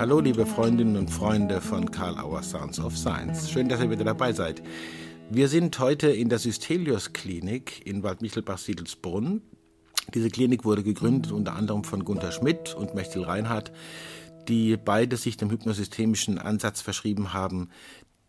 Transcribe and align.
Hallo, 0.00 0.18
liebe 0.18 0.46
Freundinnen 0.46 0.96
und 0.96 1.10
Freunde 1.10 1.60
von 1.60 1.90
Karl 1.90 2.18
Auer 2.18 2.42
Sounds 2.42 2.80
of 2.80 2.96
Science. 2.96 3.50
Schön, 3.50 3.68
dass 3.68 3.82
ihr 3.82 3.90
wieder 3.90 4.06
dabei 4.06 4.32
seid. 4.32 4.62
Wir 5.28 5.46
sind 5.46 5.78
heute 5.78 6.08
in 6.08 6.30
der 6.30 6.38
Systelius 6.38 7.12
Klinik 7.12 7.86
in 7.86 8.02
Waldmichelbach-Siedelsbrunn. 8.02 9.42
Diese 10.14 10.30
Klinik 10.30 10.64
wurde 10.64 10.82
gegründet 10.82 11.32
unter 11.32 11.54
anderem 11.54 11.84
von 11.84 12.02
Gunther 12.02 12.32
Schmidt 12.32 12.74
und 12.74 12.94
Mechtel 12.94 13.24
Reinhardt, 13.24 13.72
die 14.48 14.78
beide 14.78 15.18
sich 15.18 15.36
dem 15.36 15.50
hypnosystemischen 15.50 16.38
Ansatz 16.38 16.80
verschrieben 16.80 17.34
haben, 17.34 17.68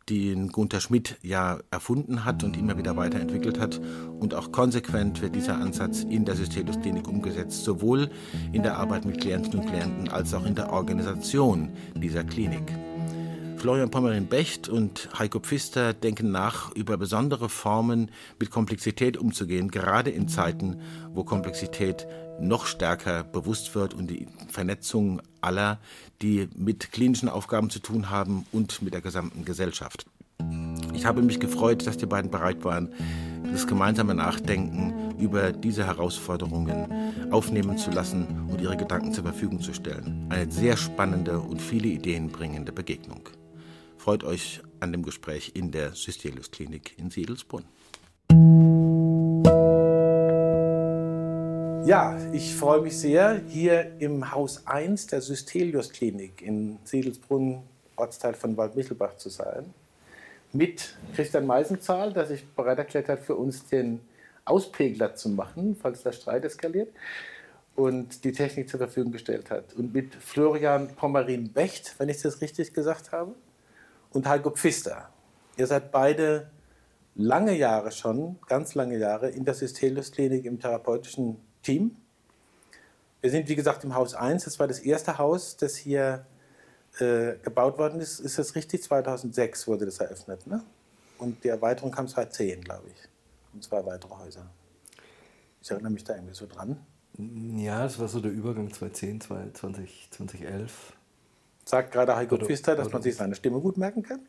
den 0.09 0.49
Gunther 0.49 0.81
Schmidt 0.81 1.17
ja 1.21 1.59
erfunden 1.70 2.25
hat 2.25 2.43
und 2.43 2.57
immer 2.57 2.77
wieder 2.77 2.97
weiterentwickelt 2.97 3.59
hat. 3.59 3.79
Und 4.20 4.34
auch 4.34 4.52
konsequent 4.52 5.21
wird 5.21 5.35
dieser 5.35 5.55
Ansatz 5.55 6.04
in 6.04 6.25
der 6.25 6.35
Systelius 6.35 6.79
Klinik 6.79 7.07
umgesetzt, 7.07 7.63
sowohl 7.63 8.09
in 8.52 8.63
der 8.63 8.77
Arbeit 8.77 9.05
mit 9.05 9.21
Klienten 9.21 9.59
und 9.59 9.67
Klienten 9.67 10.09
als 10.09 10.34
auch 10.34 10.45
in 10.45 10.55
der 10.55 10.71
Organisation 10.71 11.70
dieser 11.95 12.23
Klinik. 12.23 12.73
Florian 13.62 13.91
Pommerin-Becht 13.91 14.70
und 14.70 15.07
Heiko 15.20 15.40
Pfister 15.40 15.93
denken 15.93 16.31
nach, 16.31 16.73
über 16.73 16.98
besondere 16.98 17.48
Formen 17.48 18.09
mit 18.40 18.49
Komplexität 18.49 19.18
umzugehen, 19.18 19.70
gerade 19.70 20.09
in 20.09 20.27
Zeiten, 20.27 20.81
wo 21.13 21.23
Komplexität 21.23 22.07
noch 22.41 22.66
stärker 22.66 23.23
bewusst 23.23 23.73
wird 23.76 23.94
und 23.94 24.09
die 24.09 24.27
Vernetzung 24.49 25.22
aller, 25.41 25.80
die 26.22 26.49
mit 26.55 26.91
klinischen 26.91 27.30
Aufgaben 27.30 27.70
zu 27.70 27.80
tun 27.80 28.09
haben 28.09 28.45
und 28.52 28.82
mit 28.82 28.94
der 28.94 29.02
gesamten 29.02 29.45
Gesellschaft. 29.45 30.05
Ich 30.94 31.05
habe 31.05 31.22
mich 31.22 31.40
gefreut, 31.40 31.88
dass 31.88 31.98
die 31.98 32.05
beiden 32.05 32.32
bereit 32.32 32.63
waren, 32.63 32.94
das 33.52 33.68
gemeinsame 33.68 34.13
Nachdenken 34.13 35.16
über 35.20 35.52
diese 35.52 35.85
Herausforderungen 35.85 37.32
aufnehmen 37.32 37.77
zu 37.77 37.91
lassen 37.91 38.48
und 38.49 38.62
ihre 38.62 38.77
Gedanken 38.77 39.13
zur 39.13 39.24
Verfügung 39.24 39.62
zu 39.62 39.74
stellen. 39.74 40.27
Eine 40.30 40.52
sehr 40.52 40.77
spannende 40.77 41.40
und 41.40 41.62
viele 41.62 41.87
Ideen 41.87 42.30
bringende 42.30 42.71
Begegnung. 42.71 43.30
Freut 43.98 44.24
euch 44.24 44.62
an 44.80 44.91
dem 44.91 45.04
Gespräch 45.04 45.52
in 45.54 45.71
der 45.71 45.93
Systelius 45.93 46.49
Klinik 46.49 46.98
in 46.98 47.12
Siedelsbrunn. 47.12 47.65
Ja, 51.91 52.17
ich 52.31 52.55
freue 52.55 52.79
mich 52.79 52.97
sehr, 52.97 53.41
hier 53.49 53.99
im 53.99 54.31
Haus 54.31 54.65
1 54.65 55.07
der 55.07 55.20
Systelius 55.20 55.89
Klinik 55.89 56.41
in 56.41 56.79
Siedelsbrunn, 56.85 57.63
Ortsteil 57.97 58.34
von 58.34 58.55
Waldmichelbach 58.55 59.17
zu 59.17 59.27
sein. 59.27 59.73
Mit 60.53 60.95
Christian 61.13 61.45
Meisenzahl, 61.45 62.13
der 62.13 62.27
sich 62.27 62.47
bereit 62.47 62.77
erklärt 62.77 63.09
hat, 63.09 63.19
für 63.19 63.35
uns 63.35 63.65
den 63.65 63.99
Auspegler 64.45 65.16
zu 65.16 65.28
machen, 65.28 65.75
falls 65.75 66.03
der 66.03 66.13
Streit 66.13 66.45
eskaliert 66.45 66.94
und 67.75 68.23
die 68.23 68.31
Technik 68.31 68.69
zur 68.69 68.78
Verfügung 68.78 69.12
gestellt 69.12 69.51
hat. 69.51 69.73
Und 69.73 69.94
mit 69.94 70.16
Florian 70.16 70.95
Pommerin-Becht, 70.95 71.95
wenn 71.97 72.07
ich 72.07 72.22
das 72.22 72.39
richtig 72.39 72.73
gesagt 72.73 73.12
habe 73.12 73.35
und 74.13 74.25
Heiko 74.29 74.51
Pfister. 74.51 75.09
Ihr 75.57 75.67
seid 75.67 75.91
beide 75.91 76.51
lange 77.16 77.53
Jahre 77.53 77.91
schon, 77.91 78.39
ganz 78.47 78.75
lange 78.75 78.97
Jahre 78.97 79.29
in 79.29 79.44
der 79.44 79.56
Systelius 79.56 80.13
Klinik 80.13 80.45
im 80.45 80.57
therapeutischen 80.57 81.50
Team. 81.62 81.95
Wir 83.22 83.29
sind, 83.29 83.47
wie 83.47 83.56
gesagt, 83.56 83.84
im 83.84 83.94
Haus 83.94 84.13
1. 84.13 84.45
Das 84.45 84.59
war 84.59 84.67
das 84.67 84.79
erste 84.79 85.17
Haus, 85.17 85.57
das 85.57 85.75
hier 85.75 86.25
äh, 87.00 87.34
gebaut 87.44 87.78
worden 87.78 88.01
ist. 88.01 88.19
Ist 88.19 88.40
das 88.40 88.56
richtig? 88.56 88.84
2006 88.84 89.68
wurde 89.68 89.85
das 89.85 90.00
eröffnet. 90.00 90.47
Ne? 90.47 90.63
Und 91.18 91.44
die 91.44 91.50
Erweiterung 91.50 91.91
kam 91.91 92.07
2010, 92.07 92.62
glaube 92.62 92.88
ich. 92.88 93.09
Und 93.53 93.63
zwei 93.63 93.85
weitere 93.85 94.13
Häuser. 94.16 94.50
Ich 95.62 95.69
erinnere 95.69 95.91
mich 95.91 96.03
da 96.03 96.16
irgendwie 96.16 96.34
so 96.34 96.47
dran. 96.47 96.78
Ja, 97.56 97.84
das 97.84 98.00
war 98.00 98.07
so 98.07 98.19
der 98.19 98.31
Übergang 98.31 98.73
2010, 98.73 99.22
2011. 99.22 100.09
2011 100.09 100.94
sagt 101.66 101.91
gerade 101.91 102.16
Heiko 102.16 102.38
Pfister, 102.38 102.75
dass 102.75 102.91
man 102.91 103.02
sich 103.02 103.16
seine 103.16 103.36
Stimme 103.36 103.59
gut 103.59 103.78
merken 103.78 104.03
kann. 104.03 104.22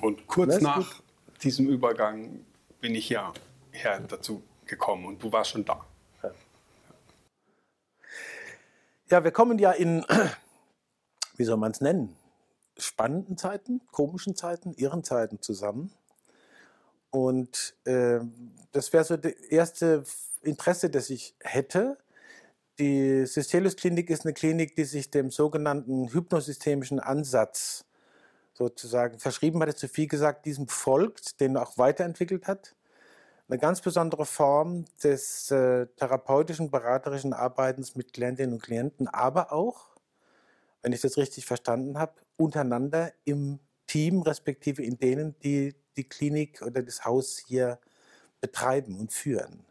Und 0.00 0.26
kurz 0.26 0.60
nach 0.60 0.76
gut. 0.76 1.02
diesem 1.42 1.68
Übergang 1.68 2.40
bin 2.80 2.94
ich 2.94 3.08
ja 3.08 3.32
her 3.72 4.00
dazu 4.06 4.42
gekommen 4.66 5.06
und 5.06 5.22
du 5.22 5.32
warst 5.32 5.50
schon 5.50 5.64
da. 5.64 5.84
Ja. 9.10 9.24
wir 9.24 9.30
kommen 9.30 9.58
ja 9.58 9.72
in, 9.72 10.04
wie 11.36 11.44
soll 11.44 11.56
man 11.56 11.72
es 11.72 11.80
nennen, 11.80 12.16
spannenden 12.78 13.36
Zeiten, 13.36 13.80
komischen 13.92 14.36
Zeiten, 14.36 14.72
irren 14.74 15.04
Zeiten 15.04 15.40
zusammen. 15.42 15.92
Und 17.10 17.74
äh, 17.84 18.20
das 18.72 18.92
wäre 18.92 19.04
so 19.04 19.16
das 19.16 19.32
erste 19.32 20.04
Interesse, 20.42 20.90
das 20.90 21.10
ich 21.10 21.34
hätte, 21.40 21.98
die 22.80 23.26
Systelius 23.26 23.76
Klinik 23.76 24.08
ist 24.08 24.24
eine 24.24 24.32
Klinik, 24.32 24.74
die 24.74 24.84
sich 24.84 25.10
dem 25.10 25.30
sogenannten 25.30 26.12
hypnosystemischen 26.14 26.98
Ansatz 26.98 27.84
sozusagen 28.54 29.18
verschrieben 29.18 29.60
hat, 29.60 29.68
ist 29.68 29.78
zu 29.78 29.88
viel 29.88 30.06
gesagt, 30.06 30.46
diesem 30.46 30.66
folgt, 30.66 31.40
den 31.40 31.58
auch 31.58 31.76
weiterentwickelt 31.76 32.46
hat. 32.46 32.74
Eine 33.50 33.58
ganz 33.58 33.80
besondere 33.80 34.26
Form 34.26 34.84
des 35.02 35.50
äh, 35.50 35.88
therapeutischen, 35.96 36.70
beraterischen 36.70 37.32
Arbeitens 37.32 37.96
mit 37.96 38.12
Klientinnen 38.12 38.52
und 38.52 38.62
Klienten, 38.62 39.08
aber 39.08 39.52
auch, 39.52 39.88
wenn 40.82 40.92
ich 40.92 41.00
das 41.00 41.16
richtig 41.16 41.46
verstanden 41.46 41.98
habe, 41.98 42.12
untereinander 42.36 43.12
im 43.24 43.58
Team, 43.88 44.22
respektive 44.22 44.84
in 44.84 44.98
denen, 44.98 45.36
die 45.40 45.74
die 45.96 46.08
Klinik 46.08 46.62
oder 46.62 46.80
das 46.80 47.04
Haus 47.04 47.42
hier 47.44 47.80
betreiben 48.40 49.00
und 49.00 49.12
führen. 49.12 49.66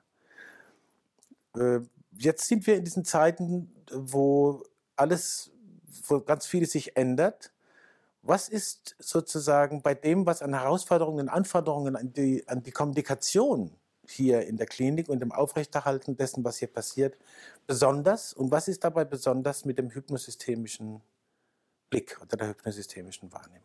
Äh, 1.55 1.79
jetzt 2.17 2.49
sind 2.49 2.67
wir 2.67 2.75
in 2.75 2.83
diesen 2.83 3.05
Zeiten, 3.05 3.73
wo 3.93 4.61
alles, 4.97 5.51
wo 6.05 6.19
ganz 6.19 6.45
vieles 6.45 6.71
sich 6.71 6.97
ändert. 6.97 7.53
Was 8.21 8.49
ist 8.49 8.95
sozusagen 8.99 9.81
bei 9.81 9.93
dem, 9.95 10.25
was 10.25 10.41
an 10.41 10.53
Herausforderungen, 10.53 11.29
Anforderungen 11.29 11.95
an 11.95 12.13
die, 12.13 12.47
an 12.47 12.63
die 12.63 12.71
Kommunikation 12.71 13.75
hier 14.07 14.45
in 14.45 14.57
der 14.57 14.67
Klinik 14.67 15.07
und 15.07 15.19
dem 15.19 15.31
Aufrechterhalten 15.31 16.17
dessen, 16.17 16.43
was 16.43 16.57
hier 16.57 16.67
passiert, 16.67 17.17
besonders? 17.65 18.33
Und 18.33 18.51
was 18.51 18.67
ist 18.67 18.83
dabei 18.83 19.05
besonders 19.05 19.65
mit 19.65 19.77
dem 19.77 19.89
hypnosystemischen 19.89 21.01
Blick 21.89 22.19
oder 22.21 22.37
der 22.37 22.49
hypnosystemischen 22.49 23.31
Wahrnehmung? 23.31 23.63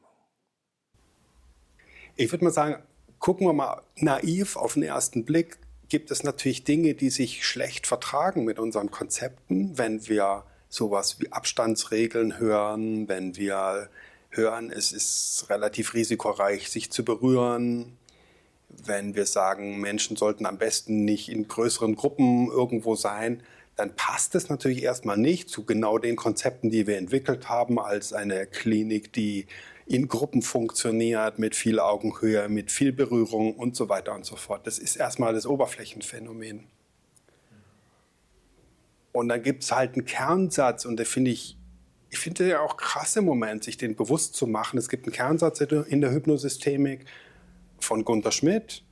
Ich 2.17 2.31
würde 2.31 2.45
mal 2.45 2.53
sagen, 2.53 2.83
gucken 3.19 3.47
wir 3.47 3.53
mal 3.53 3.83
naiv 3.97 4.57
auf 4.57 4.75
den 4.75 4.85
ersten 4.85 5.25
Blick 5.25 5.59
gibt 5.89 6.11
es 6.11 6.25
natürlich 6.25 6.65
Dinge, 6.65 6.95
die 6.95 7.11
sich 7.11 7.47
schlecht 7.47 7.87
vertragen 7.87 8.45
mit 8.45 8.59
unseren 8.59 8.91
Konzepten, 8.91 9.79
wenn 9.79 10.09
wir 10.09 10.45
sowas 10.69 11.21
wie 11.21 11.31
Abstandsregeln 11.31 12.39
hören, 12.39 13.09
wenn 13.09 13.37
wir 13.37 13.89
hören, 14.37 14.71
es 14.71 14.93
ist 14.93 15.47
relativ 15.49 15.95
risikoreich, 15.95 16.71
sich 16.71 16.91
zu 16.91 17.05
berühren, 17.05 17.97
wenn 18.69 19.15
wir 19.15 19.27
sagen, 19.27 19.81
Menschen 19.81 20.17
sollten 20.17 20.47
am 20.47 20.59
besten 20.59 21.05
nicht 21.05 21.29
in 21.29 21.49
größeren 21.49 21.95
Gruppen 21.95 22.49
irgendwo 22.51 22.97
sein, 22.97 23.43
dann 23.77 23.97
passt 23.97 24.35
es 24.35 24.49
natürlich 24.49 24.83
erstmal 24.83 25.17
nicht 25.17 25.49
zu 25.49 25.65
genau 25.65 25.99
den 25.99 26.17
Konzepten, 26.17 26.71
die 26.71 26.87
wir 26.87 26.97
entwickelt 26.97 27.49
haben, 27.49 27.79
als 27.79 28.13
eine 28.13 28.47
Klinik, 28.47 29.13
die 29.13 29.47
in 29.87 30.09
Gruppen 30.09 30.43
funktioniert, 30.43 31.39
mit 31.39 31.55
viel 31.55 31.79
Augenhöhe, 31.79 32.49
mit 32.49 32.71
viel 32.71 32.93
Berührung 32.93 33.55
und 33.55 33.77
so 33.77 33.89
weiter 33.89 34.15
und 34.15 34.25
so 34.25 34.37
fort. 34.37 34.67
Das 34.67 34.79
ist 34.79 34.97
erstmal 34.97 35.35
das 35.35 35.47
Oberflächenphänomen. 35.47 36.67
Und 39.13 39.29
dann 39.29 39.43
gibt 39.43 39.63
es 39.63 39.73
halt 39.73 39.95
einen 39.95 40.07
Kernsatz 40.07 40.85
und 40.85 40.99
da 40.99 41.05
finde 41.05 41.33
ich, 41.33 41.57
ich 42.15 42.21
finde 42.21 42.49
ja 42.49 42.61
auch 42.61 42.77
krass 42.77 43.17
im 43.17 43.25
Moment, 43.25 43.65
sich 43.65 43.77
den 43.77 43.97
bewusst 43.97 44.37
zu 44.37 44.47
machen. 44.47 44.79
Es 44.79 44.89
gibt 44.89 45.05
einen 45.05 45.13
Kernsatz 45.13 45.61
in 45.61 46.01
der 46.01 46.13
Hypnosystemik 46.13 47.07
von 47.81 48.05
Gunther 48.05 48.31
Schmidt, 48.31 48.85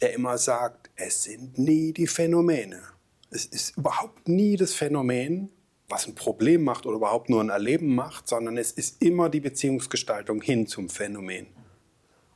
der 0.00 0.14
immer 0.14 0.38
sagt, 0.38 0.88
es 0.96 1.24
sind 1.24 1.58
nie 1.58 1.92
die 1.92 2.06
Phänomene. 2.06 2.80
Es 3.28 3.44
ist 3.44 3.76
überhaupt 3.76 4.26
nie 4.26 4.56
das 4.56 4.72
Phänomen, 4.72 5.50
was 5.90 6.06
ein 6.06 6.14
Problem 6.14 6.64
macht 6.64 6.86
oder 6.86 6.96
überhaupt 6.96 7.28
nur 7.28 7.42
ein 7.42 7.50
Erleben 7.50 7.94
macht, 7.94 8.26
sondern 8.26 8.56
es 8.56 8.72
ist 8.72 9.02
immer 9.02 9.28
die 9.28 9.40
Beziehungsgestaltung 9.40 10.40
hin 10.40 10.66
zum 10.66 10.88
Phänomen. 10.88 11.48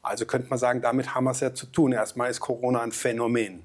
Also 0.03 0.27
könnte 0.27 0.51
man 0.51 0.59
sagen, 0.59 0.83
damit 0.83 1.15
haben 1.15 1.25
wir 1.25 1.31
es 1.31 1.41
ja 1.41 1.55
zu 1.55 1.65
tun. 1.65 1.93
Erstmal 1.93 2.31
ist 2.31 2.41
Corona 2.41 2.83
ein 2.83 2.93
Phänomen. 2.93 3.63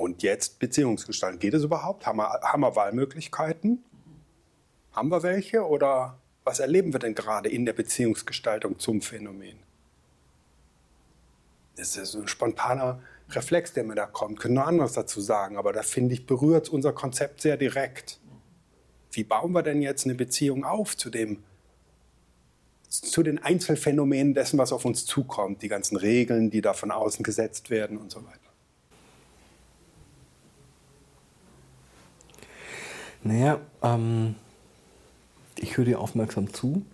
Und 0.00 0.22
jetzt 0.22 0.58
Beziehungsgestaltung. 0.58 1.38
Geht 1.40 1.52
es 1.52 1.62
überhaupt? 1.62 2.06
Haben 2.06 2.16
wir, 2.16 2.40
haben 2.42 2.62
wir 2.62 2.74
Wahlmöglichkeiten? 2.74 3.84
Haben 4.92 5.10
wir 5.10 5.22
welche? 5.22 5.66
Oder 5.66 6.18
was 6.42 6.58
erleben 6.58 6.94
wir 6.94 7.00
denn 7.00 7.14
gerade 7.14 7.50
in 7.50 7.66
der 7.66 7.74
Beziehungsgestaltung 7.74 8.78
zum 8.78 9.02
Phänomen? 9.02 9.58
Das 11.76 11.98
ist 11.98 12.12
so 12.12 12.20
ein 12.20 12.28
spontaner 12.28 13.02
Reflex, 13.28 13.74
der 13.74 13.84
mir 13.84 13.94
da 13.94 14.06
kommt. 14.06 14.40
Können 14.40 14.54
noch 14.54 14.66
anderes 14.66 14.94
dazu 14.94 15.20
sagen, 15.20 15.58
aber 15.58 15.74
da 15.74 15.82
finde 15.82 16.14
ich, 16.14 16.24
berührt 16.24 16.70
unser 16.70 16.94
Konzept 16.94 17.42
sehr 17.42 17.58
direkt. 17.58 18.20
Wie 19.12 19.24
bauen 19.24 19.52
wir 19.52 19.62
denn 19.62 19.82
jetzt 19.82 20.06
eine 20.06 20.14
Beziehung 20.14 20.64
auf 20.64 20.96
zu 20.96 21.10
dem, 21.10 21.42
zu 22.88 23.22
den 23.22 23.38
Einzelfänomenen 23.38 24.32
dessen, 24.32 24.58
was 24.58 24.72
auf 24.72 24.86
uns 24.86 25.04
zukommt, 25.04 25.60
die 25.60 25.68
ganzen 25.68 25.98
Regeln, 25.98 26.48
die 26.50 26.62
da 26.62 26.72
von 26.72 26.90
außen 26.90 27.22
gesetzt 27.22 27.68
werden 27.68 27.98
und 27.98 28.10
so 28.10 28.24
weiter? 28.24 28.49
Naja, 33.22 33.60
ähm, 33.82 34.34
ich 35.56 35.76
höre 35.76 35.84
dir 35.84 36.00
aufmerksam 36.00 36.52
zu. 36.52 36.84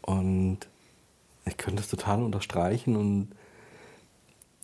Und 0.00 0.58
ich 1.44 1.56
könnte 1.56 1.82
es 1.82 1.88
total 1.88 2.22
unterstreichen 2.22 2.96
und 2.96 3.28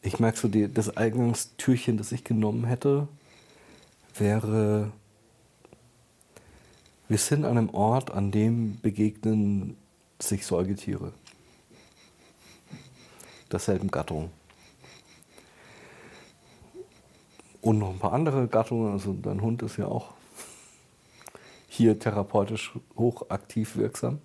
ich 0.02 0.18
merke 0.18 0.38
so, 0.38 0.48
die, 0.48 0.72
das 0.72 0.96
Eingangstürchen, 0.96 1.96
das 1.96 2.12
ich 2.12 2.24
genommen 2.24 2.64
hätte, 2.64 3.08
wäre, 4.16 4.92
wir 7.08 7.18
sind 7.18 7.44
an 7.44 7.58
einem 7.58 7.70
Ort, 7.70 8.10
an 8.10 8.30
dem 8.30 8.80
begegnen 8.80 9.76
sich 10.20 10.46
Säugetiere 10.46 11.12
derselben 13.50 13.90
Gattung. 13.90 14.30
Und 17.68 17.80
noch 17.80 17.90
ein 17.90 17.98
paar 17.98 18.14
andere 18.14 18.48
Gattungen, 18.48 18.92
also 18.92 19.12
dein 19.12 19.42
Hund 19.42 19.60
ist 19.60 19.76
ja 19.76 19.88
auch 19.88 20.14
hier 21.66 21.98
therapeutisch 21.98 22.72
hochaktiv 22.96 23.76
wirksam. 23.76 24.20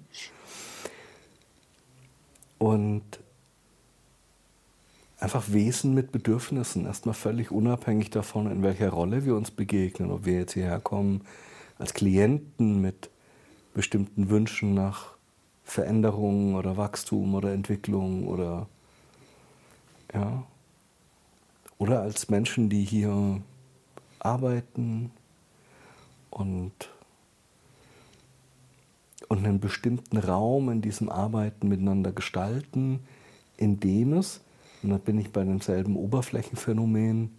Und 2.57 3.03
einfach 5.19 5.51
Wesen 5.51 5.93
mit 5.93 6.13
Bedürfnissen, 6.13 6.85
erstmal 6.85 7.15
völlig 7.15 7.51
unabhängig 7.51 8.11
davon, 8.11 8.49
in 8.49 8.63
welcher 8.63 8.91
Rolle 8.91 9.25
wir 9.25 9.35
uns 9.35 9.51
begegnen, 9.51 10.09
ob 10.09 10.23
wir 10.23 10.39
jetzt 10.39 10.53
hierher 10.53 10.79
kommen 10.79 11.19
als 11.77 11.93
Klienten 11.93 12.79
mit 12.79 13.09
bestimmten 13.73 14.29
Wünschen 14.29 14.73
nach 14.73 15.15
Veränderung 15.65 16.55
oder 16.55 16.77
Wachstum 16.77 17.35
oder 17.35 17.51
Entwicklung 17.51 18.25
oder 18.25 18.67
ja, 20.13 20.45
oder 21.77 22.01
als 22.01 22.29
Menschen, 22.29 22.69
die 22.69 22.83
hier 22.83 23.41
arbeiten 24.19 25.11
und 26.29 26.71
und 29.29 29.45
einen 29.45 29.59
bestimmten 29.59 30.17
Raum 30.17 30.69
in 30.69 30.81
diesem 30.81 31.09
Arbeiten 31.09 31.67
miteinander 31.67 32.11
gestalten, 32.11 32.99
in 33.57 33.79
dem 33.79 34.13
es, 34.13 34.41
und 34.83 34.91
da 34.91 34.97
bin 34.97 35.17
ich 35.17 35.31
bei 35.31 35.43
demselben 35.43 35.95
Oberflächenphänomen, 35.95 37.31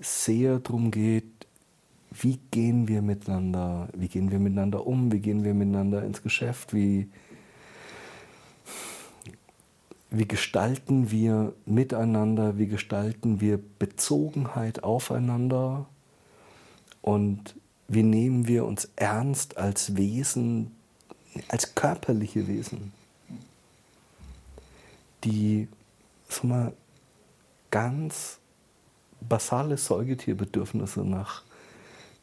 sehr 0.00 0.58
darum 0.58 0.90
geht, 0.90 1.46
wie 2.10 2.38
gehen 2.50 2.88
wir 2.88 3.00
miteinander, 3.00 3.88
wie 3.96 4.08
gehen 4.08 4.30
wir 4.30 4.38
miteinander 4.38 4.86
um, 4.86 5.12
wie 5.12 5.20
gehen 5.20 5.44
wir 5.44 5.54
miteinander 5.54 6.04
ins 6.04 6.22
Geschäft, 6.22 6.74
wie, 6.74 7.08
wie 10.10 10.26
gestalten 10.26 11.10
wir 11.10 11.54
miteinander, 11.66 12.58
wie 12.58 12.66
gestalten 12.66 13.40
wir 13.40 13.60
Bezogenheit 13.78 14.82
aufeinander 14.82 15.86
und 17.00 17.54
wie 17.86 18.02
nehmen 18.02 18.46
wir 18.48 18.64
uns 18.64 18.88
ernst 18.96 19.56
als 19.56 19.96
Wesen, 19.96 20.74
als 21.48 21.74
körperliche 21.74 22.48
Wesen, 22.48 22.92
die 25.22 25.68
sag 26.28 26.44
mal, 26.44 26.72
ganz 27.70 28.38
basale 29.20 29.76
Säugetierbedürfnisse 29.76 31.00
nach 31.00 31.42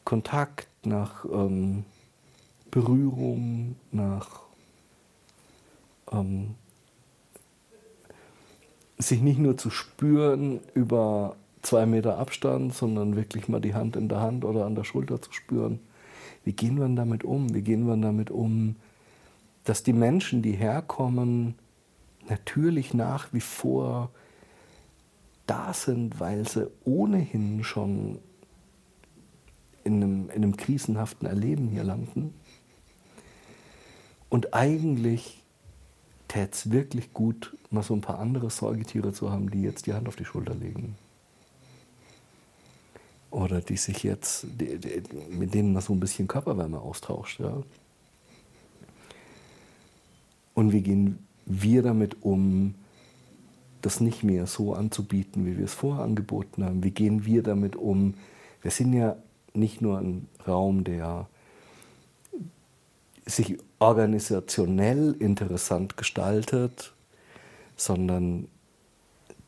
Kontakt, 0.04 0.68
nach 0.84 1.24
ähm, 1.24 1.84
Berührung, 2.70 3.76
nach 3.92 4.40
ähm, 6.12 6.54
sich 8.98 9.20
nicht 9.22 9.38
nur 9.38 9.56
zu 9.56 9.70
spüren 9.70 10.60
über 10.74 11.36
zwei 11.62 11.86
Meter 11.86 12.18
Abstand, 12.18 12.74
sondern 12.74 13.16
wirklich 13.16 13.48
mal 13.48 13.60
die 13.60 13.74
Hand 13.74 13.96
in 13.96 14.08
der 14.08 14.20
Hand 14.20 14.44
oder 14.44 14.66
an 14.66 14.74
der 14.74 14.84
Schulter 14.84 15.20
zu 15.20 15.32
spüren. 15.32 15.80
Wie 16.44 16.52
gehen 16.52 16.78
wir 16.78 16.88
damit 16.88 17.24
um? 17.24 17.54
Wie 17.54 17.62
gehen 17.62 17.86
wir 17.86 17.96
damit 17.96 18.30
um, 18.30 18.76
dass 19.64 19.82
die 19.82 19.92
Menschen, 19.92 20.42
die 20.42 20.52
herkommen, 20.52 21.54
natürlich 22.28 22.94
nach 22.94 23.32
wie 23.32 23.40
vor 23.40 24.10
da 25.46 25.72
sind, 25.72 26.20
weil 26.20 26.46
sie 26.46 26.70
ohnehin 26.84 27.64
schon 27.64 28.18
in 29.84 29.96
einem, 29.96 30.30
in 30.30 30.36
einem 30.36 30.56
krisenhaften 30.56 31.26
Erleben 31.26 31.68
hier 31.68 31.84
landen. 31.84 32.34
Und 34.28 34.54
eigentlich 34.54 35.37
täte 36.28 36.50
es 36.52 36.70
wirklich 36.70 37.12
gut, 37.12 37.56
mal 37.70 37.82
so 37.82 37.94
ein 37.94 38.00
paar 38.00 38.18
andere 38.18 38.50
Säugetiere 38.50 39.12
zu 39.12 39.30
haben, 39.30 39.50
die 39.50 39.62
jetzt 39.62 39.86
die 39.86 39.94
Hand 39.94 40.08
auf 40.08 40.16
die 40.16 40.24
Schulter 40.24 40.54
legen 40.54 40.96
oder 43.30 43.60
die 43.60 43.76
sich 43.76 44.02
jetzt, 44.02 44.46
die, 44.58 44.78
die, 44.78 45.02
mit 45.30 45.54
denen 45.54 45.72
man 45.72 45.82
so 45.82 45.92
ein 45.92 46.00
bisschen 46.00 46.28
Körperwärme 46.28 46.80
austauscht. 46.80 47.40
Ja? 47.40 47.62
Und 50.54 50.72
wie 50.72 50.80
gehen 50.80 51.18
wir 51.44 51.82
damit 51.82 52.22
um, 52.22 52.74
das 53.82 54.00
nicht 54.00 54.24
mehr 54.24 54.46
so 54.46 54.74
anzubieten, 54.74 55.46
wie 55.46 55.56
wir 55.56 55.66
es 55.66 55.74
vorher 55.74 56.04
angeboten 56.04 56.64
haben? 56.64 56.82
Wie 56.82 56.90
gehen 56.90 57.24
wir 57.26 57.42
damit 57.42 57.76
um? 57.76 58.14
Wir 58.62 58.70
sind 58.70 58.92
ja 58.92 59.16
nicht 59.54 59.80
nur 59.80 59.98
ein 59.98 60.26
Raum, 60.46 60.84
der 60.84 61.28
sich 63.28 63.58
organisationell 63.78 65.14
interessant 65.18 65.96
gestaltet, 65.96 66.94
sondern 67.76 68.48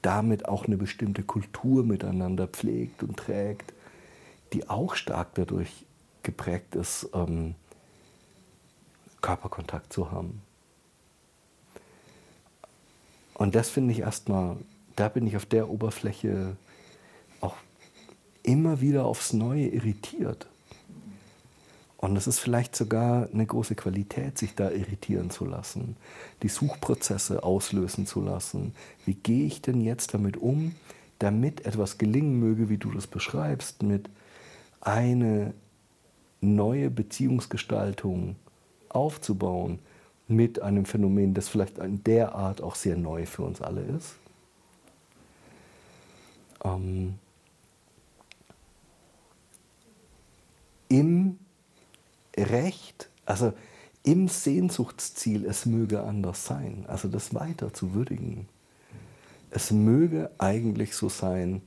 damit 0.02 0.48
auch 0.48 0.66
eine 0.66 0.76
bestimmte 0.76 1.22
Kultur 1.22 1.84
miteinander 1.84 2.46
pflegt 2.46 3.02
und 3.02 3.16
trägt, 3.16 3.72
die 4.52 4.68
auch 4.68 4.94
stark 4.94 5.34
dadurch 5.34 5.86
geprägt 6.22 6.74
ist, 6.74 7.08
ähm, 7.14 7.54
Körperkontakt 9.20 9.92
zu 9.92 10.10
haben. 10.10 10.42
Und 13.34 13.54
das 13.54 13.70
finde 13.70 13.92
ich 13.92 14.00
erstmal, 14.00 14.56
da 14.96 15.08
bin 15.08 15.26
ich 15.26 15.36
auf 15.36 15.46
der 15.46 15.70
Oberfläche 15.70 16.56
auch 17.40 17.56
immer 18.42 18.80
wieder 18.80 19.06
aufs 19.06 19.32
Neue 19.32 19.68
irritiert. 19.68 20.49
Und 22.00 22.16
es 22.16 22.26
ist 22.26 22.38
vielleicht 22.38 22.74
sogar 22.74 23.28
eine 23.30 23.44
große 23.44 23.74
Qualität, 23.74 24.38
sich 24.38 24.54
da 24.54 24.70
irritieren 24.70 25.28
zu 25.28 25.44
lassen, 25.44 25.98
die 26.42 26.48
Suchprozesse 26.48 27.42
auslösen 27.42 28.06
zu 28.06 28.22
lassen. 28.22 28.72
Wie 29.04 29.12
gehe 29.12 29.44
ich 29.44 29.60
denn 29.60 29.82
jetzt 29.82 30.14
damit 30.14 30.38
um, 30.38 30.74
damit 31.18 31.66
etwas 31.66 31.98
gelingen 31.98 32.40
möge, 32.40 32.70
wie 32.70 32.78
du 32.78 32.90
das 32.90 33.06
beschreibst, 33.06 33.82
mit 33.82 34.08
eine 34.80 35.52
neue 36.40 36.88
Beziehungsgestaltung 36.88 38.36
aufzubauen 38.88 39.78
mit 40.26 40.62
einem 40.62 40.86
Phänomen, 40.86 41.34
das 41.34 41.50
vielleicht 41.50 41.76
in 41.76 42.02
der 42.04 42.34
Art 42.34 42.62
auch 42.62 42.76
sehr 42.76 42.96
neu 42.96 43.26
für 43.26 43.42
uns 43.42 43.60
alle 43.60 43.82
ist. 43.82 44.16
Ähm, 46.64 47.18
Im 50.88 51.38
Recht, 52.36 53.08
also 53.26 53.52
im 54.02 54.28
Sehnsuchtsziel, 54.28 55.44
es 55.44 55.66
möge 55.66 56.02
anders 56.02 56.44
sein, 56.44 56.84
also 56.88 57.08
das 57.08 57.34
weiter 57.34 57.72
zu 57.72 57.94
würdigen. 57.94 58.48
Es 59.50 59.70
möge 59.70 60.30
eigentlich 60.38 60.94
so 60.94 61.08
sein, 61.08 61.62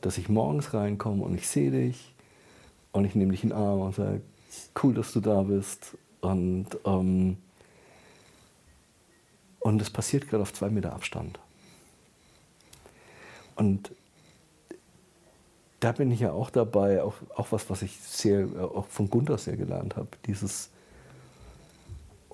dass 0.00 0.18
ich 0.18 0.28
morgens 0.28 0.74
reinkomme 0.74 1.22
und 1.22 1.34
ich 1.34 1.46
sehe 1.46 1.70
dich 1.70 2.14
und 2.92 3.04
ich 3.04 3.14
nehme 3.14 3.32
dich 3.32 3.42
in 3.42 3.50
den 3.50 3.58
Arm 3.58 3.80
und 3.80 3.94
sage, 3.94 4.22
cool, 4.82 4.94
dass 4.94 5.12
du 5.12 5.20
da 5.20 5.42
bist. 5.42 5.96
Und, 6.20 6.66
ähm, 6.84 7.36
und 9.60 9.82
es 9.82 9.90
passiert 9.90 10.28
gerade 10.28 10.42
auf 10.42 10.52
zwei 10.52 10.70
Meter 10.70 10.92
Abstand. 10.92 11.38
Und 13.56 13.90
da 15.80 15.92
bin 15.92 16.10
ich 16.10 16.20
ja 16.20 16.32
auch 16.32 16.50
dabei, 16.50 17.02
auch, 17.02 17.14
auch 17.36 17.52
was, 17.52 17.70
was 17.70 17.82
ich 17.82 17.98
sehr, 18.00 18.48
auch 18.60 18.86
von 18.88 19.10
Gunther 19.10 19.38
sehr 19.38 19.56
gelernt 19.56 19.96
habe, 19.96 20.08
dieses 20.26 20.70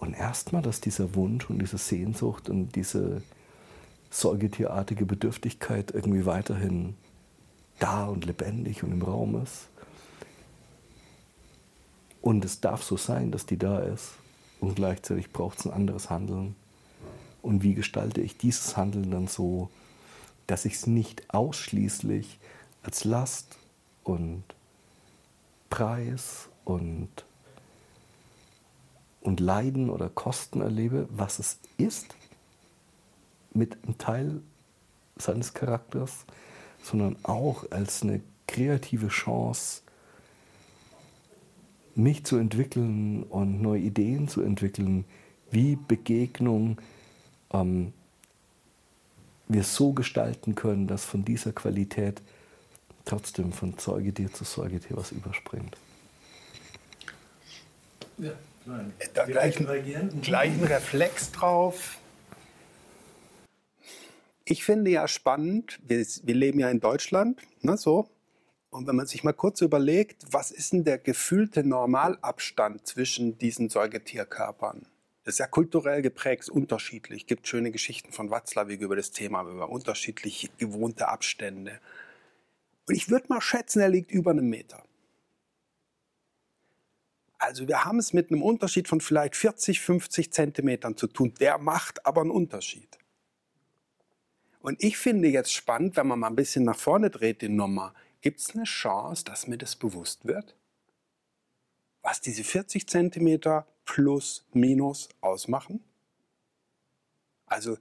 und 0.04 0.12
erstmal, 0.12 0.60
dass 0.60 0.82
dieser 0.82 1.14
Wunsch 1.14 1.48
und 1.48 1.60
diese 1.60 1.78
Sehnsucht 1.78 2.50
und 2.50 2.76
diese 2.76 3.22
säugetierartige 4.10 5.06
Bedürftigkeit 5.06 5.92
irgendwie 5.92 6.26
weiterhin 6.26 6.94
da 7.78 8.06
und 8.06 8.26
lebendig 8.26 8.82
und 8.82 8.92
im 8.92 9.02
Raum 9.02 9.42
ist. 9.42 9.68
Und 12.20 12.44
es 12.44 12.60
darf 12.60 12.82
so 12.82 12.96
sein, 12.96 13.30
dass 13.30 13.46
die 13.46 13.56
da 13.56 13.78
ist. 13.78 14.12
Und 14.60 14.76
gleichzeitig 14.76 15.32
braucht 15.32 15.60
es 15.60 15.66
ein 15.66 15.72
anderes 15.72 16.10
Handeln. 16.10 16.54
Und 17.42 17.62
wie 17.62 17.74
gestalte 17.74 18.20
ich 18.20 18.36
dieses 18.36 18.76
Handeln 18.76 19.10
dann 19.10 19.26
so, 19.26 19.70
dass 20.46 20.64
ich 20.64 20.74
es 20.74 20.86
nicht 20.86 21.32
ausschließlich 21.32 22.38
als 22.84 23.04
Last 23.04 23.56
und 24.04 24.44
Preis 25.70 26.48
und, 26.64 27.08
und 29.22 29.40
Leiden 29.40 29.90
oder 29.90 30.08
Kosten 30.08 30.60
erlebe, 30.60 31.08
was 31.10 31.38
es 31.38 31.58
ist, 31.78 32.14
mit 33.52 33.82
einem 33.82 33.98
Teil 33.98 34.40
seines 35.16 35.54
Charakters, 35.54 36.26
sondern 36.82 37.16
auch 37.22 37.70
als 37.70 38.02
eine 38.02 38.20
kreative 38.46 39.08
Chance, 39.08 39.82
mich 41.94 42.24
zu 42.24 42.36
entwickeln 42.36 43.22
und 43.22 43.62
neue 43.62 43.80
Ideen 43.80 44.28
zu 44.28 44.42
entwickeln, 44.42 45.04
wie 45.50 45.76
Begegnung 45.76 46.78
ähm, 47.52 47.92
wir 49.48 49.62
so 49.62 49.92
gestalten 49.92 50.54
können, 50.54 50.86
dass 50.86 51.04
von 51.04 51.24
dieser 51.24 51.52
Qualität 51.52 52.20
trotzdem 53.04 53.52
von 53.52 53.76
Säugetier 53.78 54.32
zu 54.32 54.44
Säugetier 54.44 54.96
was 54.96 55.12
überspringt. 55.12 55.76
Ja, 58.18 58.32
nein. 58.66 58.92
Da 59.14 59.24
gleichen, 59.24 59.66
gleichen 60.22 60.64
Reflex 60.64 61.32
drauf. 61.32 61.98
Ich 64.44 64.64
finde 64.64 64.90
ja 64.90 65.08
spannend, 65.08 65.80
wir, 65.86 66.04
wir 66.22 66.34
leben 66.34 66.60
ja 66.60 66.70
in 66.70 66.80
Deutschland, 66.80 67.40
ne, 67.62 67.76
so. 67.76 68.08
Und 68.70 68.86
wenn 68.88 68.96
man 68.96 69.06
sich 69.06 69.22
mal 69.22 69.32
kurz 69.32 69.60
überlegt, 69.60 70.24
was 70.30 70.50
ist 70.50 70.72
denn 70.72 70.84
der 70.84 70.98
gefühlte 70.98 71.62
Normalabstand 71.62 72.86
zwischen 72.86 73.38
diesen 73.38 73.70
Säugetierkörpern? 73.70 74.86
Das 75.22 75.36
ist 75.36 75.38
ja 75.38 75.46
kulturell 75.46 76.02
geprägt, 76.02 76.50
unterschiedlich. 76.50 77.22
Es 77.22 77.26
gibt 77.26 77.48
schöne 77.48 77.70
Geschichten 77.70 78.12
von 78.12 78.30
Watzlawick 78.30 78.80
über 78.82 78.96
das 78.96 79.10
Thema, 79.12 79.42
über 79.48 79.70
unterschiedlich 79.70 80.50
gewohnte 80.58 81.08
Abstände. 81.08 81.80
Und 82.86 82.94
ich 82.94 83.08
würde 83.10 83.26
mal 83.28 83.40
schätzen, 83.40 83.80
er 83.80 83.88
liegt 83.88 84.10
über 84.10 84.30
einem 84.30 84.48
Meter. 84.48 84.84
Also 87.38 87.68
wir 87.68 87.84
haben 87.84 87.98
es 87.98 88.12
mit 88.12 88.30
einem 88.30 88.42
Unterschied 88.42 88.88
von 88.88 89.00
vielleicht 89.00 89.36
40, 89.36 89.80
50 89.80 90.32
Zentimetern 90.32 90.96
zu 90.96 91.06
tun. 91.06 91.34
Der 91.40 91.58
macht 91.58 92.06
aber 92.06 92.22
einen 92.22 92.30
Unterschied. 92.30 92.98
Und 94.60 94.82
ich 94.82 94.96
finde 94.96 95.28
jetzt 95.28 95.52
spannend, 95.52 95.96
wenn 95.96 96.06
man 96.06 96.18
mal 96.18 96.28
ein 96.28 96.36
bisschen 96.36 96.64
nach 96.64 96.78
vorne 96.78 97.10
dreht, 97.10 97.42
die 97.42 97.50
Nummer, 97.50 97.92
gibt 98.22 98.40
es 98.40 98.54
eine 98.54 98.64
Chance, 98.64 99.24
dass 99.24 99.46
mir 99.46 99.58
das 99.58 99.76
bewusst 99.76 100.24
wird? 100.24 100.56
Was 102.00 102.22
diese 102.22 102.44
40 102.44 102.88
Zentimeter 102.88 103.66
plus 103.84 104.46
minus 104.54 105.10
ausmachen? 105.20 105.84
Also 107.44 107.76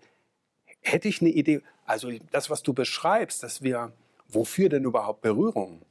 hätte 0.81 1.07
ich 1.07 1.21
eine 1.21 1.29
Idee, 1.29 1.61
also 1.85 2.11
das, 2.31 2.49
was 2.49 2.63
du 2.63 2.73
beschreibst, 2.73 3.43
dass 3.43 3.61
wir 3.61 3.93
Wofür 4.33 4.69
denn 4.69 4.83
überhaupt 4.83 5.21
Berührung? 5.21 5.81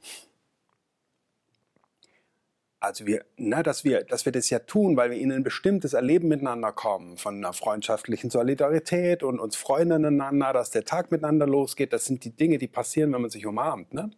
Also 2.79 3.05
wir, 3.05 3.23
na, 3.37 3.63
dass 3.63 3.85
wir, 3.85 4.03
dass 4.03 4.25
wir 4.25 4.33
das 4.33 4.49
ja 4.49 4.59
tun, 4.59 4.97
weil 4.97 5.09
wir 5.09 5.17
in 5.17 5.31
ein 5.31 5.43
bestimmtes 5.43 5.93
Erleben 5.93 6.27
miteinander 6.27 6.73
kommen, 6.73 7.17
von 7.17 7.37
einer 7.37 7.53
freundschaftlichen 7.53 8.29
Solidarität 8.29 9.23
und 9.23 9.39
uns 9.39 9.55
freuen 9.55 9.93
aneinander, 9.93 10.51
dass 10.51 10.69
der 10.69 10.83
Tag 10.83 11.09
miteinander 11.09 11.47
losgeht. 11.47 11.93
Das 11.93 12.03
sind 12.03 12.25
die 12.25 12.35
Dinge, 12.35 12.57
die 12.57 12.67
passieren, 12.67 13.13
wenn 13.13 13.21
man 13.21 13.29
sich 13.29 13.45
umarmt. 13.45 13.93
Ne? 13.93 14.11